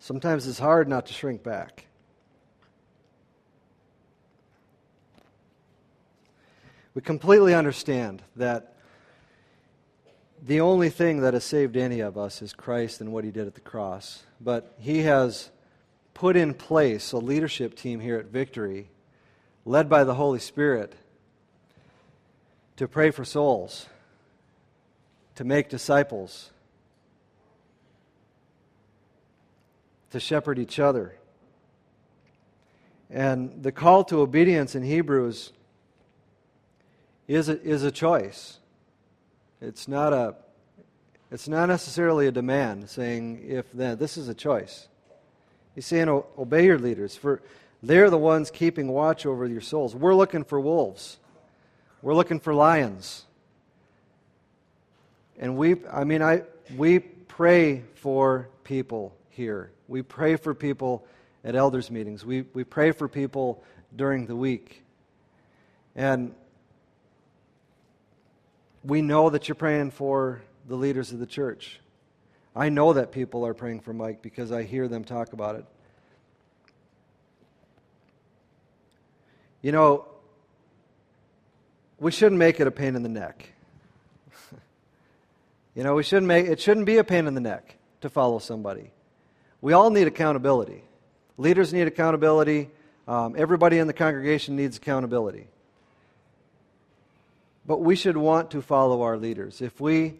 [0.00, 1.87] Sometimes it's hard not to shrink back.
[6.98, 8.74] We completely understand that
[10.44, 13.46] the only thing that has saved any of us is Christ and what he did
[13.46, 14.24] at the cross.
[14.40, 15.50] But he has
[16.12, 18.88] put in place a leadership team here at Victory,
[19.64, 20.96] led by the Holy Spirit,
[22.78, 23.86] to pray for souls,
[25.36, 26.50] to make disciples,
[30.10, 31.14] to shepherd each other.
[33.08, 35.52] And the call to obedience in Hebrews
[37.28, 38.58] is a, is a choice.
[39.60, 40.34] It's not a
[41.30, 44.88] it's not necessarily a demand saying if then this is a choice.
[45.74, 47.42] He's saying obey your leaders for
[47.82, 49.94] they're the ones keeping watch over your souls.
[49.94, 51.18] We're looking for wolves.
[52.02, 53.26] We're looking for lions.
[55.38, 56.44] And we I mean I
[56.76, 59.70] we pray for people here.
[59.86, 61.06] We pray for people
[61.44, 62.24] at elders meetings.
[62.24, 63.62] We we pray for people
[63.94, 64.82] during the week.
[65.94, 66.34] And
[68.88, 71.78] we know that you're praying for the leaders of the church.
[72.56, 75.66] I know that people are praying for Mike because I hear them talk about it.
[79.60, 80.06] You know,
[82.00, 83.52] we shouldn't make it a pain in the neck.
[85.74, 88.38] you know, we shouldn't make it shouldn't be a pain in the neck to follow
[88.38, 88.90] somebody.
[89.60, 90.82] We all need accountability.
[91.36, 92.70] Leaders need accountability.
[93.06, 95.48] Um, everybody in the congregation needs accountability.
[97.68, 99.60] But we should want to follow our leaders.
[99.60, 100.14] If we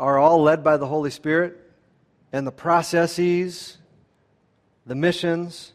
[0.00, 1.54] are all led by the Holy Spirit
[2.32, 3.76] and the processes,
[4.86, 5.74] the missions,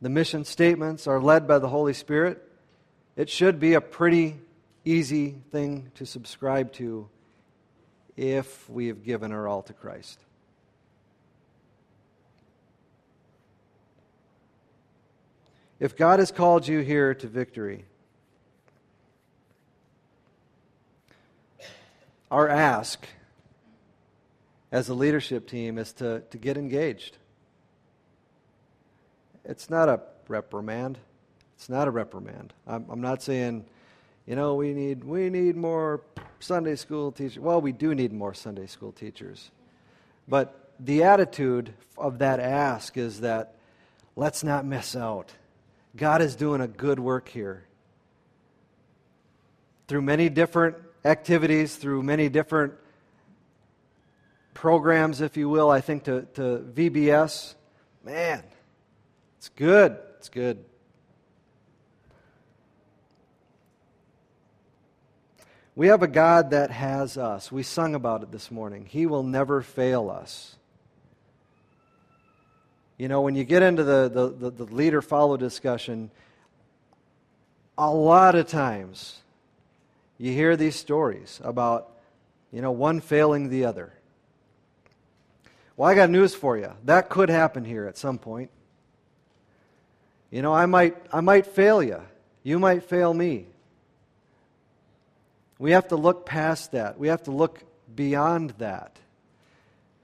[0.00, 2.48] the mission statements are led by the Holy Spirit,
[3.16, 4.38] it should be a pretty
[4.84, 7.08] easy thing to subscribe to
[8.16, 10.20] if we have given our all to Christ.
[15.80, 17.84] If God has called you here to victory,
[22.32, 23.06] our ask
[24.72, 27.18] as a leadership team is to, to get engaged.
[29.44, 30.98] It's not a reprimand.
[31.56, 32.54] It's not a reprimand.
[32.66, 33.66] I'm, I'm not saying,
[34.26, 36.00] you know, we need, we need more
[36.40, 37.38] Sunday school teachers.
[37.38, 39.50] Well, we do need more Sunday school teachers.
[40.26, 43.56] But the attitude of that ask is that
[44.16, 45.30] let's not miss out.
[45.94, 47.64] God is doing a good work here.
[49.86, 52.74] Through many different activities through many different
[54.54, 57.54] programs, if you will, I think, to, to VBS.
[58.04, 58.42] Man,
[59.38, 59.96] it's good.
[60.18, 60.64] It's good.
[65.74, 67.50] We have a God that has us.
[67.50, 68.84] We sung about it this morning.
[68.84, 70.56] He will never fail us.
[72.98, 76.10] You know, when you get into the, the, the, the leader follow discussion,
[77.78, 79.21] a lot of times
[80.22, 81.90] you hear these stories about,
[82.52, 83.92] you know, one failing the other.
[85.76, 86.70] Well, I got news for you.
[86.84, 88.48] That could happen here at some point.
[90.30, 92.00] You know, I might, I might fail you.
[92.44, 93.46] You might fail me.
[95.58, 97.00] We have to look past that.
[97.00, 97.58] We have to look
[97.92, 98.96] beyond that.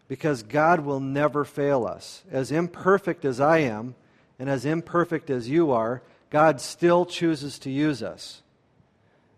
[0.08, 2.24] Because God will never fail us.
[2.28, 3.94] As imperfect as I am,
[4.36, 8.42] and as imperfect as you are, God still chooses to use us.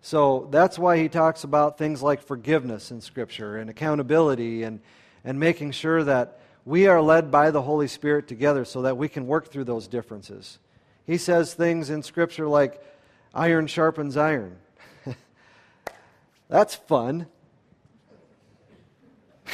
[0.02, 4.80] So that's why he talks about things like forgiveness in Scripture and accountability and,
[5.24, 9.08] and making sure that we are led by the Holy Spirit together so that we
[9.08, 10.58] can work through those differences.
[11.06, 12.82] He says things in Scripture like,
[13.34, 14.56] iron sharpens iron.
[16.48, 17.26] that's fun.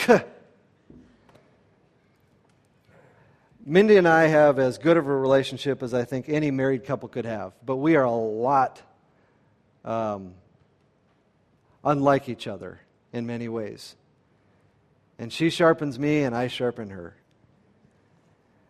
[3.65, 7.09] Mindy and I have as good of a relationship as I think any married couple
[7.09, 8.81] could have, but we are a lot
[9.87, 10.35] um,
[11.85, 12.81] unlike each other
[13.13, 13.95] in many ways.
[15.19, 17.17] And she sharpens me, and I sharpen her.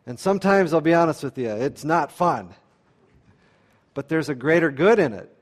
[0.06, 2.54] And sometimes, I'll be honest with you, it's not fun.
[3.94, 5.34] But there's a greater good in it.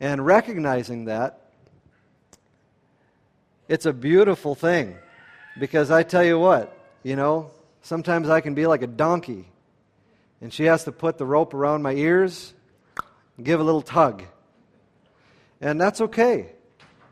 [0.00, 1.40] And recognizing that,
[3.68, 4.98] it's a beautiful thing.
[5.58, 7.52] Because I tell you what, you know,
[7.82, 9.48] sometimes I can be like a donkey.
[10.42, 12.52] And she has to put the rope around my ears
[13.36, 14.24] and give a little tug.
[15.60, 16.52] And that's okay.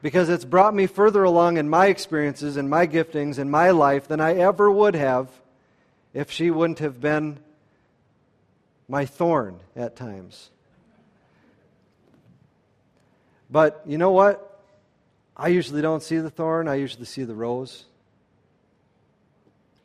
[0.02, 4.08] Because it's brought me further along in my experiences and my giftings in my life
[4.08, 5.28] than I ever would have
[6.12, 7.38] if she wouldn't have been
[8.88, 10.50] my thorn at times.
[13.50, 14.48] But you know what?
[15.36, 17.84] I usually don't see the thorn, I usually see the rose.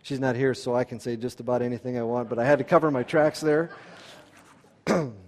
[0.03, 2.59] She's not here, so I can say just about anything I want, but I had
[2.59, 3.69] to cover my tracks there.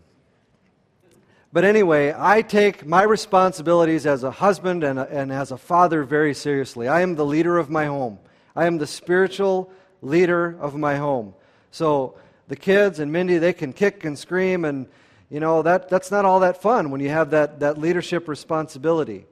[1.51, 6.03] but anyway, I take my responsibilities as a husband and, a, and as a father
[6.03, 6.87] very seriously.
[6.87, 8.19] I am the leader of my home,
[8.55, 9.71] I am the spiritual
[10.01, 11.33] leader of my home.
[11.71, 12.15] So
[12.47, 14.87] the kids and Mindy, they can kick and scream, and
[15.29, 19.25] you know that, that's not all that fun when you have that, that leadership responsibility.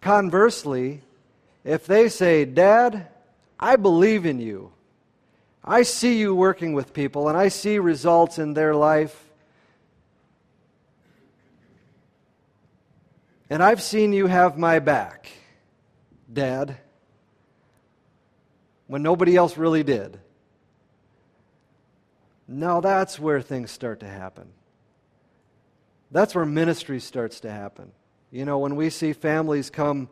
[0.00, 1.02] Conversely,
[1.64, 3.08] if they say, Dad,
[3.58, 4.72] I believe in you.
[5.64, 9.31] I see you working with people and I see results in their life.
[13.52, 15.28] And I've seen you have my back,
[16.32, 16.78] Dad
[18.86, 20.18] when nobody else really did.
[22.48, 24.48] Now that's where things start to happen.
[26.10, 27.92] That's where ministry starts to happen.
[28.30, 30.08] You know, when we see families come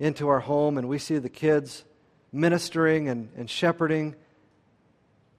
[0.00, 1.84] into our home and we see the kids
[2.32, 4.16] ministering and, and shepherding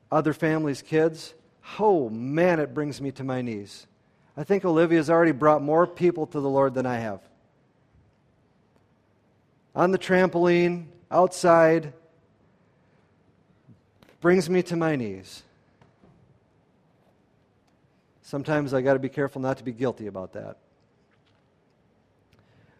[0.09, 1.33] other families' kids,
[1.77, 3.85] oh man, it brings me to my knees.
[4.37, 7.19] I think Olivia's already brought more people to the Lord than I have.
[9.75, 11.93] On the trampoline, outside,
[14.21, 15.43] brings me to my knees.
[18.21, 20.57] Sometimes I got to be careful not to be guilty about that.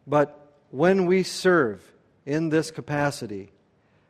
[0.05, 1.83] But when we serve
[2.25, 3.51] in this capacity,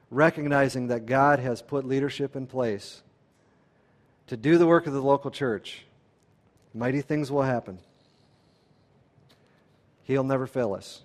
[0.10, 3.02] recognizing that God has put leadership in place
[4.28, 5.86] to do the work of the local church,
[6.74, 7.80] mighty things will happen.
[10.04, 11.02] He'll never fail us.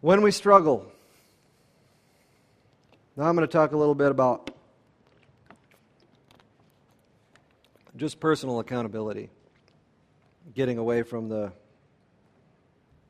[0.00, 0.86] When we struggle,
[3.16, 4.52] now I'm going to talk a little bit about
[7.96, 9.28] just personal accountability,
[10.54, 11.50] getting away from the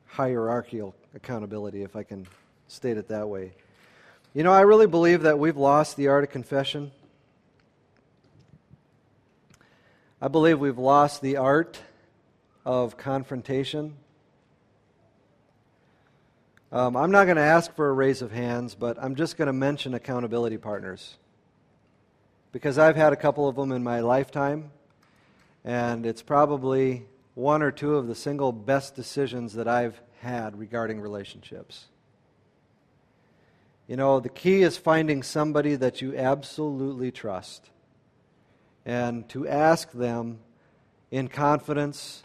[0.07, 2.25] hierarchical accountability, if I can
[2.67, 3.51] state it that way.
[4.33, 6.89] You know, I really believe that we've lost the art of confession.
[10.19, 11.79] I believe we've lost the art
[12.65, 13.97] of confrontation.
[16.71, 19.47] Um, I'm not going to ask for a raise of hands, but I'm just going
[19.47, 21.17] to mention accountability partners.
[22.51, 24.69] Because I've had a couple of them in my lifetime,
[25.65, 31.01] and it's probably one or two of the single best decisions that I've had regarding
[31.01, 31.85] relationships.
[33.87, 37.67] You know, the key is finding somebody that you absolutely trust
[38.85, 40.37] and to ask them
[41.09, 42.21] in confidence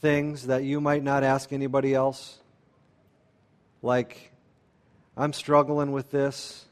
[0.00, 2.38] things that you might not ask anybody else
[3.82, 4.32] like,
[5.16, 6.64] I'm struggling with this.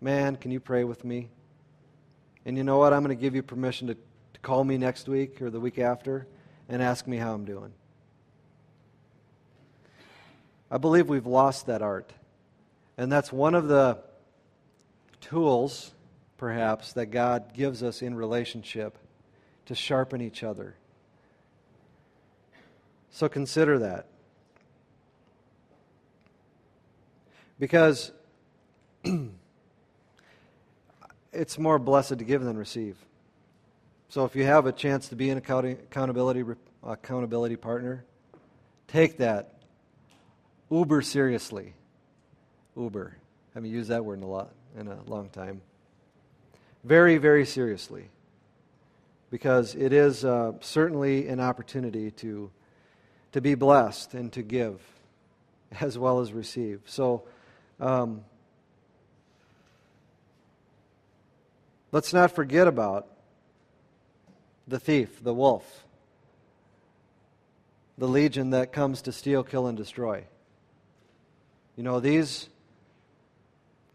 [0.00, 1.30] Man, can you pray with me?
[2.44, 2.92] And you know what?
[2.92, 5.78] I'm going to give you permission to, to call me next week or the week
[5.78, 6.26] after
[6.68, 7.72] and ask me how I'm doing.
[10.70, 12.12] I believe we've lost that art.
[12.96, 13.98] And that's one of the
[15.20, 15.92] tools,
[16.36, 18.98] perhaps, that God gives us in relationship
[19.66, 20.74] to sharpen each other.
[23.10, 24.06] So consider that.
[27.58, 28.12] Because
[31.32, 32.96] it's more blessed to give than receive.
[34.08, 36.44] So if you have a chance to be an accountability,
[36.82, 38.04] accountability partner,
[38.86, 39.54] take that
[40.70, 41.74] uber seriously.
[42.76, 43.16] Uber.
[43.16, 45.60] I haven't used that word in a lot in a long time.
[46.84, 48.08] Very, very seriously.
[49.30, 52.50] Because it is uh, certainly an opportunity to,
[53.32, 54.80] to be blessed and to give
[55.80, 56.80] as well as receive.
[56.86, 57.24] So
[57.80, 58.24] um,
[61.92, 63.06] let's not forget about
[64.66, 65.84] the thief, the wolf,
[67.96, 70.24] the legion that comes to steal, kill, and destroy.
[71.76, 72.48] You know, these,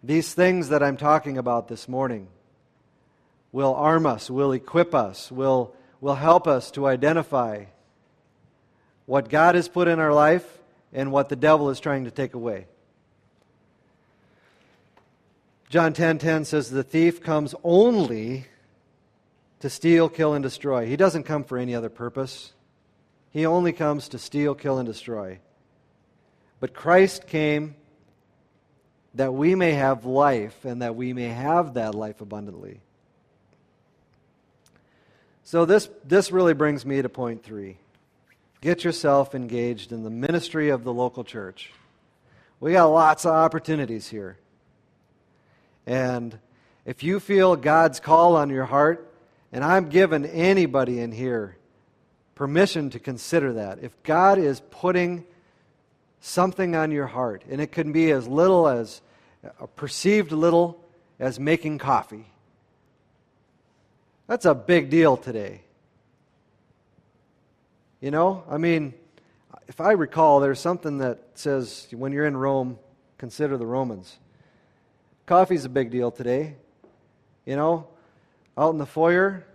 [0.01, 2.27] these things that I'm talking about this morning
[3.51, 7.65] will arm us, will equip us, will, will help us to identify
[9.05, 10.45] what God has put in our life
[10.91, 12.67] and what the devil is trying to take away.
[15.73, 18.45] John 10:10 10, 10 says the thief comes only
[19.59, 20.85] to steal, kill and destroy.
[20.85, 22.53] He doesn't come for any other purpose.
[23.31, 25.39] He only comes to steal, kill and destroy.
[26.59, 27.73] But Christ came
[29.15, 32.81] that we may have life and that we may have that life abundantly.
[35.43, 37.77] So this this really brings me to point 3.
[38.61, 41.71] Get yourself engaged in the ministry of the local church.
[42.59, 44.37] We got lots of opportunities here.
[45.85, 46.37] And
[46.85, 49.09] if you feel God's call on your heart,
[49.51, 51.57] and I'm giving anybody in here
[52.35, 53.79] permission to consider that.
[53.83, 55.25] If God is putting
[56.19, 59.01] something on your heart, and it can be as little as
[59.59, 60.83] a perceived little
[61.19, 62.25] as making coffee,
[64.25, 65.61] that's a big deal today.
[68.01, 68.93] You know, I mean,
[69.67, 72.79] if I recall, there's something that says when you're in Rome,
[73.17, 74.17] consider the Romans.
[75.25, 76.55] Coffee's a big deal today.
[77.45, 77.87] You know,
[78.57, 79.45] out in the foyer,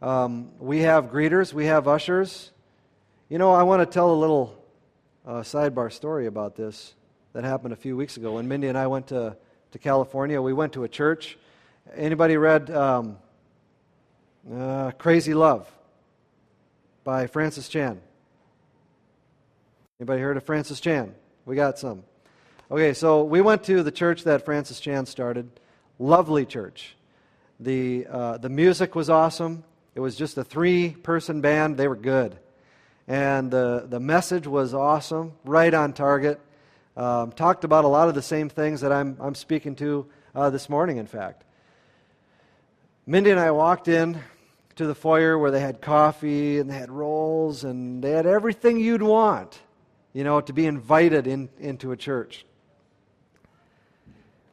[0.00, 2.52] um, we have greeters, we have ushers.
[3.28, 4.56] You know, I want to tell a little
[5.26, 6.94] uh, sidebar story about this
[7.32, 9.36] that happened a few weeks ago when Mindy and I went to,
[9.72, 10.40] to California.
[10.40, 11.38] We went to a church.
[11.96, 13.18] Anybody read um,
[14.52, 15.68] uh, Crazy Love
[17.02, 18.00] by Francis Chan?
[19.98, 21.12] Anybody heard of Francis Chan?
[21.46, 22.04] We got some.
[22.70, 25.50] Okay, so we went to the church that Francis Chan started.
[25.98, 26.96] Lovely church.
[27.60, 29.64] The, uh, the music was awesome.
[29.94, 31.76] It was just a three person band.
[31.76, 32.38] They were good.
[33.06, 36.40] And the, the message was awesome, right on target.
[36.96, 40.48] Um, talked about a lot of the same things that I'm, I'm speaking to uh,
[40.48, 41.44] this morning, in fact.
[43.06, 44.18] Mindy and I walked in
[44.76, 48.80] to the foyer where they had coffee and they had rolls and they had everything
[48.80, 49.60] you'd want,
[50.14, 52.46] you know, to be invited in, into a church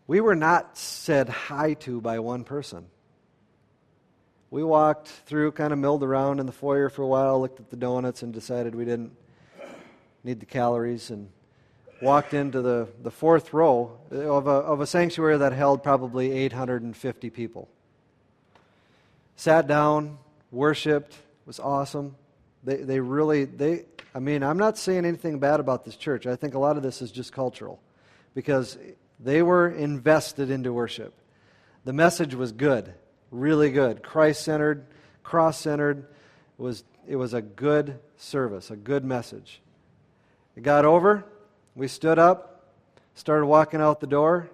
[0.08, 2.88] we were not said hi to by one person.
[4.49, 7.70] We walked through, kind of milled around in the foyer for a while, looked at
[7.70, 9.16] the donuts, and decided we didn't
[10.24, 11.30] need the calories, and
[12.02, 17.30] walked into the, the fourth row of a, of a sanctuary that held probably 850
[17.30, 17.70] people.
[19.36, 20.18] Sat down,
[20.52, 22.16] worshiped, was awesome.
[22.64, 26.28] They, they really, they, I mean, I'm not saying anything bad about this church.
[26.28, 27.80] I think a lot of this is just cultural.
[28.34, 28.78] Because
[29.24, 31.13] they were invested into worship.
[31.86, 32.93] The message was good,
[33.30, 34.03] really good.
[34.03, 34.86] Christ centered,
[35.24, 36.07] cross centered.
[36.59, 39.61] It was, it was a good service, a good message.
[40.55, 41.26] It got over.
[41.76, 42.65] We stood up,
[43.15, 44.49] started walking out the door,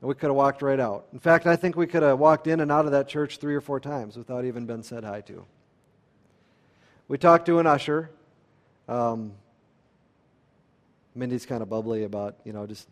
[0.00, 1.06] and we could have walked right out.
[1.12, 3.54] In fact, I think we could have walked in and out of that church three
[3.54, 5.44] or four times without even being said hi to.
[7.08, 8.10] We talked to an usher.
[8.88, 9.32] Um,
[11.14, 12.88] Mindy's kind of bubbly about, you know, just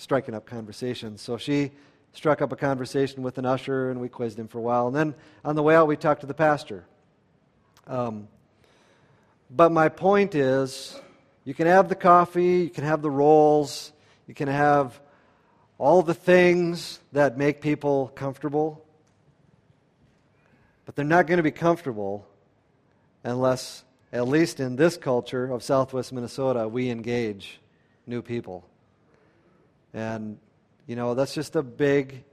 [0.00, 1.20] striking up conversations.
[1.20, 1.72] So she
[2.12, 4.86] struck up a conversation with an usher, and we quizzed him for a while.
[4.86, 6.84] And then on the way out, we talked to the pastor.
[7.86, 8.28] Um,
[9.50, 10.98] but my point is,
[11.44, 13.92] you can have the coffee, you can have the rolls,
[14.26, 14.98] you can have
[15.78, 18.84] all the things that make people comfortable,
[20.84, 22.26] but they're not going to be comfortable
[23.24, 27.60] unless, at least in this culture of southwest Minnesota, we engage
[28.06, 28.69] new people.
[29.92, 30.38] And,
[30.86, 32.24] you know, that's just a big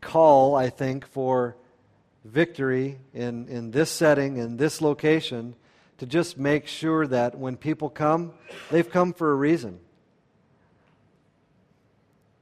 [0.00, 1.56] call, I think, for
[2.24, 5.54] victory in, in this setting, in this location,
[5.98, 8.32] to just make sure that when people come,
[8.70, 9.80] they've come for a reason.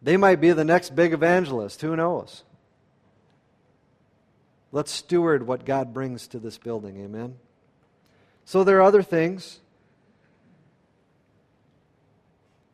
[0.03, 2.42] They might be the next big evangelist, who knows?
[4.72, 7.36] Let's steward what God brings to this building, amen?
[8.45, 9.61] So there are other things,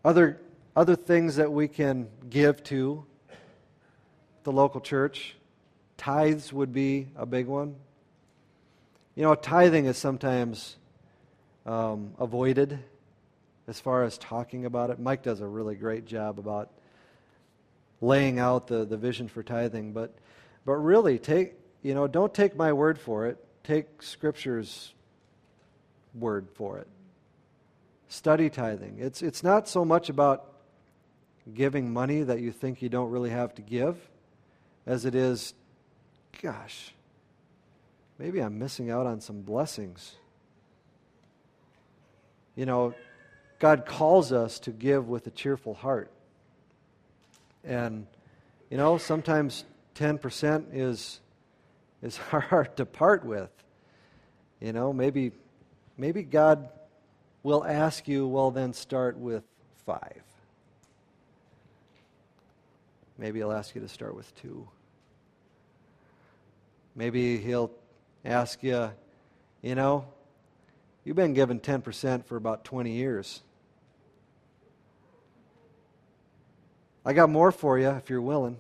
[0.05, 0.41] other
[0.77, 3.05] other things that we can give to
[4.45, 5.37] the local church.
[5.97, 7.77] Tithes would be a big one.
[9.15, 10.77] You know, tithing is sometimes
[11.67, 12.79] um, avoided
[13.67, 14.99] as far as talking about it.
[14.99, 16.71] Mike does a really great job about
[18.01, 19.93] laying out the, the vision for tithing.
[19.93, 20.15] But,
[20.65, 23.37] but really, take, you know, don't take my word for it.
[23.63, 24.95] Take Scripture's
[26.15, 26.89] word for it.
[28.09, 28.97] Study tithing.
[28.99, 30.51] It's, it's not so much about
[31.55, 33.97] giving money that you think you don't really have to give
[34.87, 35.55] as it is,
[36.43, 36.95] gosh,
[38.19, 40.17] maybe I'm missing out on some blessings.
[42.57, 42.95] You know,
[43.59, 46.11] God calls us to give with a cheerful heart.
[47.63, 48.07] And,
[48.71, 49.65] you know, sometimes
[49.97, 51.21] 10% is,
[52.03, 53.51] is hard to part with.
[54.61, 55.33] You know, maybe,
[55.97, 56.69] maybe God
[57.43, 59.45] will ask you, well, then start with
[59.87, 60.23] five.
[63.21, 64.67] Maybe he'll ask you to start with two.
[66.97, 67.71] Maybe he'll
[68.25, 68.91] ask you,
[69.61, 70.07] you know,
[71.05, 73.43] you've been given 10% for about 20 years.
[77.05, 78.57] I got more for you if you're willing.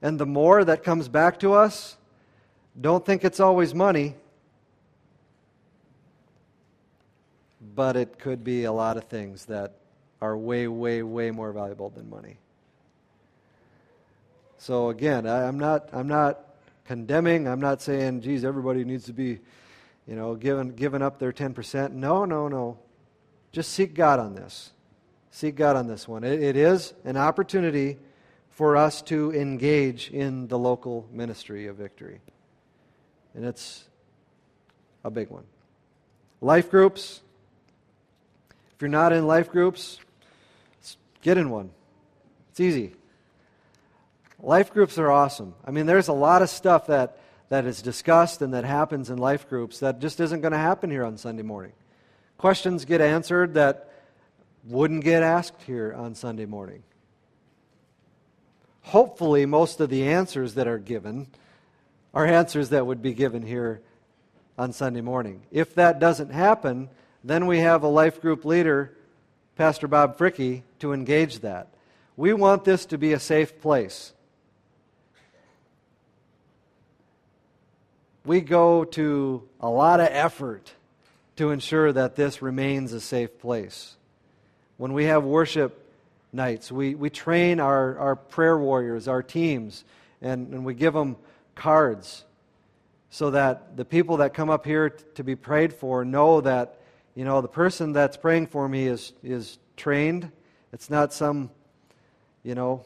[0.00, 1.96] And the more that comes back to us,
[2.80, 4.14] don't think it's always money,
[7.74, 9.80] but it could be a lot of things that
[10.20, 12.38] are way, way, way more valuable than money.
[14.58, 16.40] So again, I, am not, I'm not
[16.86, 17.46] condemning.
[17.46, 19.38] I'm not saying, geez, everybody needs to be,
[20.06, 21.92] you know, giving, giving up their 10%.
[21.92, 22.78] No, no, no.
[23.52, 24.72] Just seek God on this.
[25.30, 26.24] Seek God on this one.
[26.24, 27.98] it, it is an opportunity
[28.50, 32.20] for us to engage in the local ministry of victory.
[33.34, 33.84] And it's
[35.04, 35.44] a big one.
[36.40, 37.20] Life groups.
[38.74, 40.00] If you're not in life groups,
[41.22, 41.70] get in one.
[42.50, 42.94] It's easy.
[44.40, 45.54] Life groups are awesome.
[45.64, 49.18] I mean, there's a lot of stuff that, that is discussed and that happens in
[49.18, 51.72] life groups that just isn't going to happen here on Sunday morning.
[52.38, 53.90] Questions get answered that
[54.64, 56.82] wouldn't get asked here on Sunday morning.
[58.82, 61.26] Hopefully, most of the answers that are given
[62.14, 63.80] are answers that would be given here
[64.58, 65.42] on Sunday morning.
[65.50, 66.88] If that doesn't happen,
[67.24, 68.96] then we have a life group leader,
[69.56, 71.68] Pastor Bob Fricke, to engage that.
[72.14, 74.12] We want this to be a safe place.
[78.26, 80.72] We go to a lot of effort
[81.36, 83.96] to ensure that this remains a safe place.
[84.76, 85.90] When we have worship
[86.34, 89.84] nights, we, we train our, our prayer warriors, our teams,
[90.20, 91.16] and, and we give them
[91.54, 92.24] cards
[93.08, 96.78] so that the people that come up here t- to be prayed for know that
[97.16, 100.30] you know, the person that's praying for me is, is trained.
[100.72, 101.50] It's not some,
[102.42, 102.84] you know,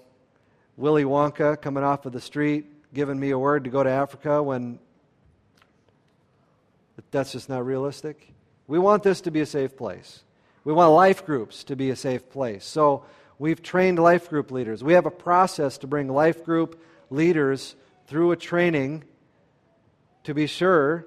[0.76, 4.41] Willy Wonka coming off of the street giving me a word to go to Africa
[4.41, 4.78] when
[7.11, 8.33] that's just not realistic.
[8.68, 10.22] We want this to be a safe place.
[10.62, 12.64] We want life groups to be a safe place.
[12.64, 13.05] So
[13.39, 14.85] we've trained life group leaders.
[14.85, 17.74] We have a process to bring life group leaders
[18.07, 19.05] through a training
[20.22, 21.07] to be sure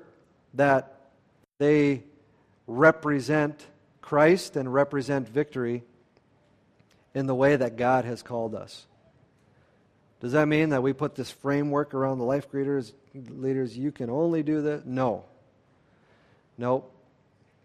[0.55, 1.09] that
[1.57, 2.03] they
[2.67, 3.65] represent
[4.01, 5.83] Christ and represent victory
[7.13, 8.85] in the way that God has called us.
[10.19, 12.93] Does that mean that we put this framework around the life leaders?
[13.13, 14.81] Leaders, you can only do this?
[14.85, 15.25] No.
[16.57, 16.85] No.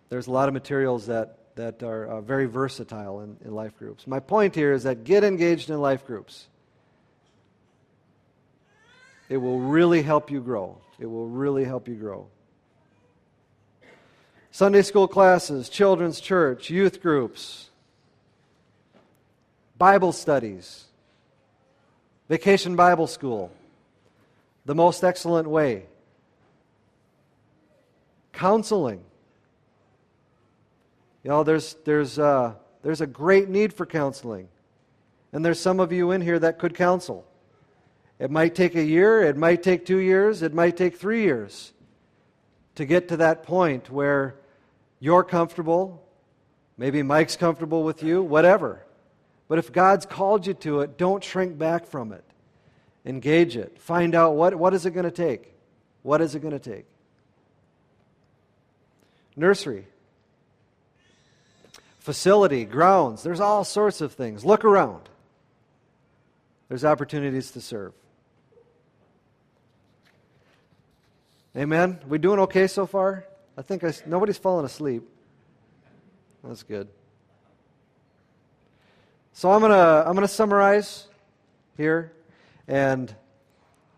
[0.09, 4.07] There's a lot of materials that, that are uh, very versatile in, in life groups.
[4.07, 6.49] My point here is that get engaged in life groups.
[9.29, 10.79] It will really help you grow.
[10.99, 12.27] It will really help you grow.
[14.59, 17.71] Sunday school classes, children's church, youth groups,
[19.79, 20.87] Bible studies,
[22.29, 23.53] vacation Bible school,
[24.65, 25.85] the most excellent way,
[28.33, 29.01] counseling.
[31.23, 34.49] You know, there's, there's, uh, there's a great need for counseling.
[35.33, 37.25] And there's some of you in here that could counsel.
[38.19, 41.73] It might take a year, it might take two years, it might take three years
[42.75, 44.35] to get to that point where
[45.01, 46.05] you're comfortable.
[46.77, 48.85] Maybe Mike's comfortable with you, whatever.
[49.49, 52.25] But if God's called you to it, don't shrink back from it.
[53.05, 53.79] Engage it.
[53.79, 55.55] Find out what, what is it going to take?
[56.03, 56.85] What is it going to take?
[59.37, 59.87] Nursery,
[62.01, 64.45] facility, grounds, there's all sorts of things.
[64.45, 65.09] Look around.
[66.69, 67.93] There's opportunities to serve.
[71.57, 72.01] Amen.
[72.07, 73.28] We doing okay so far?
[73.59, 75.03] I think I, nobody's fallen asleep.
[76.45, 76.87] That's good.
[79.33, 81.09] So I'm gonna I'm gonna summarize
[81.77, 82.13] here,
[82.69, 83.13] and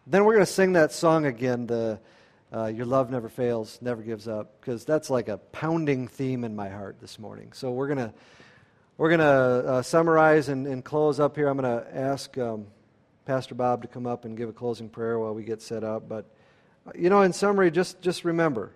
[0.07, 1.67] then we're gonna sing that song again.
[1.67, 2.01] The
[2.51, 6.57] uh, "Your Love Never Fails, Never Gives Up," because that's like a pounding theme in
[6.57, 7.53] my heart this morning.
[7.53, 8.15] So we're gonna
[8.97, 11.49] we're gonna uh, summarize and, and, close up here.
[11.49, 12.67] I'm gonna ask um,
[13.27, 16.09] Pastor Bob to come up and give a closing prayer while we get set up.
[16.09, 16.25] But
[16.95, 18.73] you know, in summary, just just remember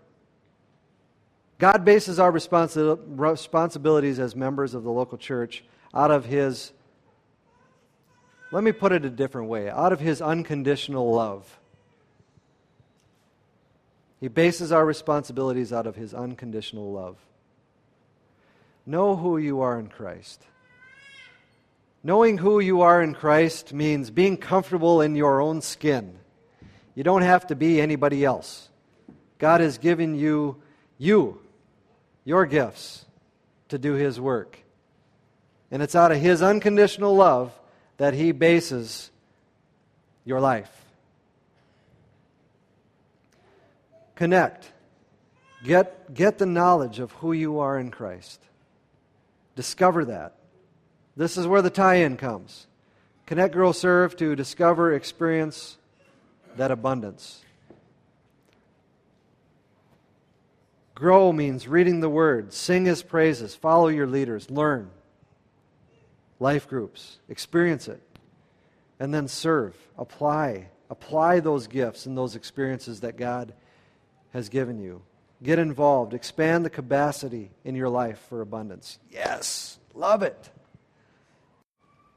[1.64, 6.72] God bases our responsi- responsibilities as members of the local church out of His,
[8.52, 11.58] let me put it a different way, out of His unconditional love.
[14.20, 17.16] He bases our responsibilities out of His unconditional love.
[18.84, 20.42] Know who you are in Christ.
[22.02, 26.18] Knowing who you are in Christ means being comfortable in your own skin.
[26.94, 28.68] You don't have to be anybody else.
[29.38, 30.60] God has given you
[30.98, 31.40] you
[32.25, 33.05] your gifts
[33.68, 34.59] to do His work.
[35.70, 37.53] And it's out of His unconditional love
[37.97, 39.11] that He bases
[40.25, 40.70] your life.
[44.14, 44.70] Connect.
[45.64, 48.41] Get, get the knowledge of who you are in Christ.
[49.57, 50.35] Discover that.
[51.16, 52.66] This is where the tie in comes.
[53.27, 55.79] Connect, grow, serve to discover, experience
[56.57, 57.43] that abundance.
[60.95, 64.90] Grow means reading the Word, sing His praises, follow your leaders, learn.
[66.38, 68.01] Life groups, experience it.
[69.01, 70.68] And then serve, apply.
[70.90, 73.55] Apply those gifts and those experiences that God
[74.32, 75.03] has given you.
[75.42, 78.99] Get involved, expand the capacity in your life for abundance.
[79.11, 80.51] Yes, love it.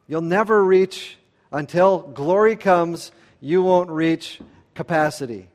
[0.08, 1.18] You'll never reach,
[1.52, 3.12] until glory comes,
[3.42, 4.40] you won't reach
[4.76, 5.50] capacity.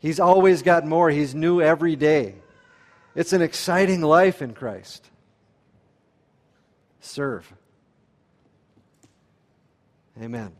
[0.00, 2.34] He's always got more, He's new every day.
[3.16, 5.10] It's an exciting life in Christ.
[7.00, 7.52] Serve.
[10.20, 10.56] Amen.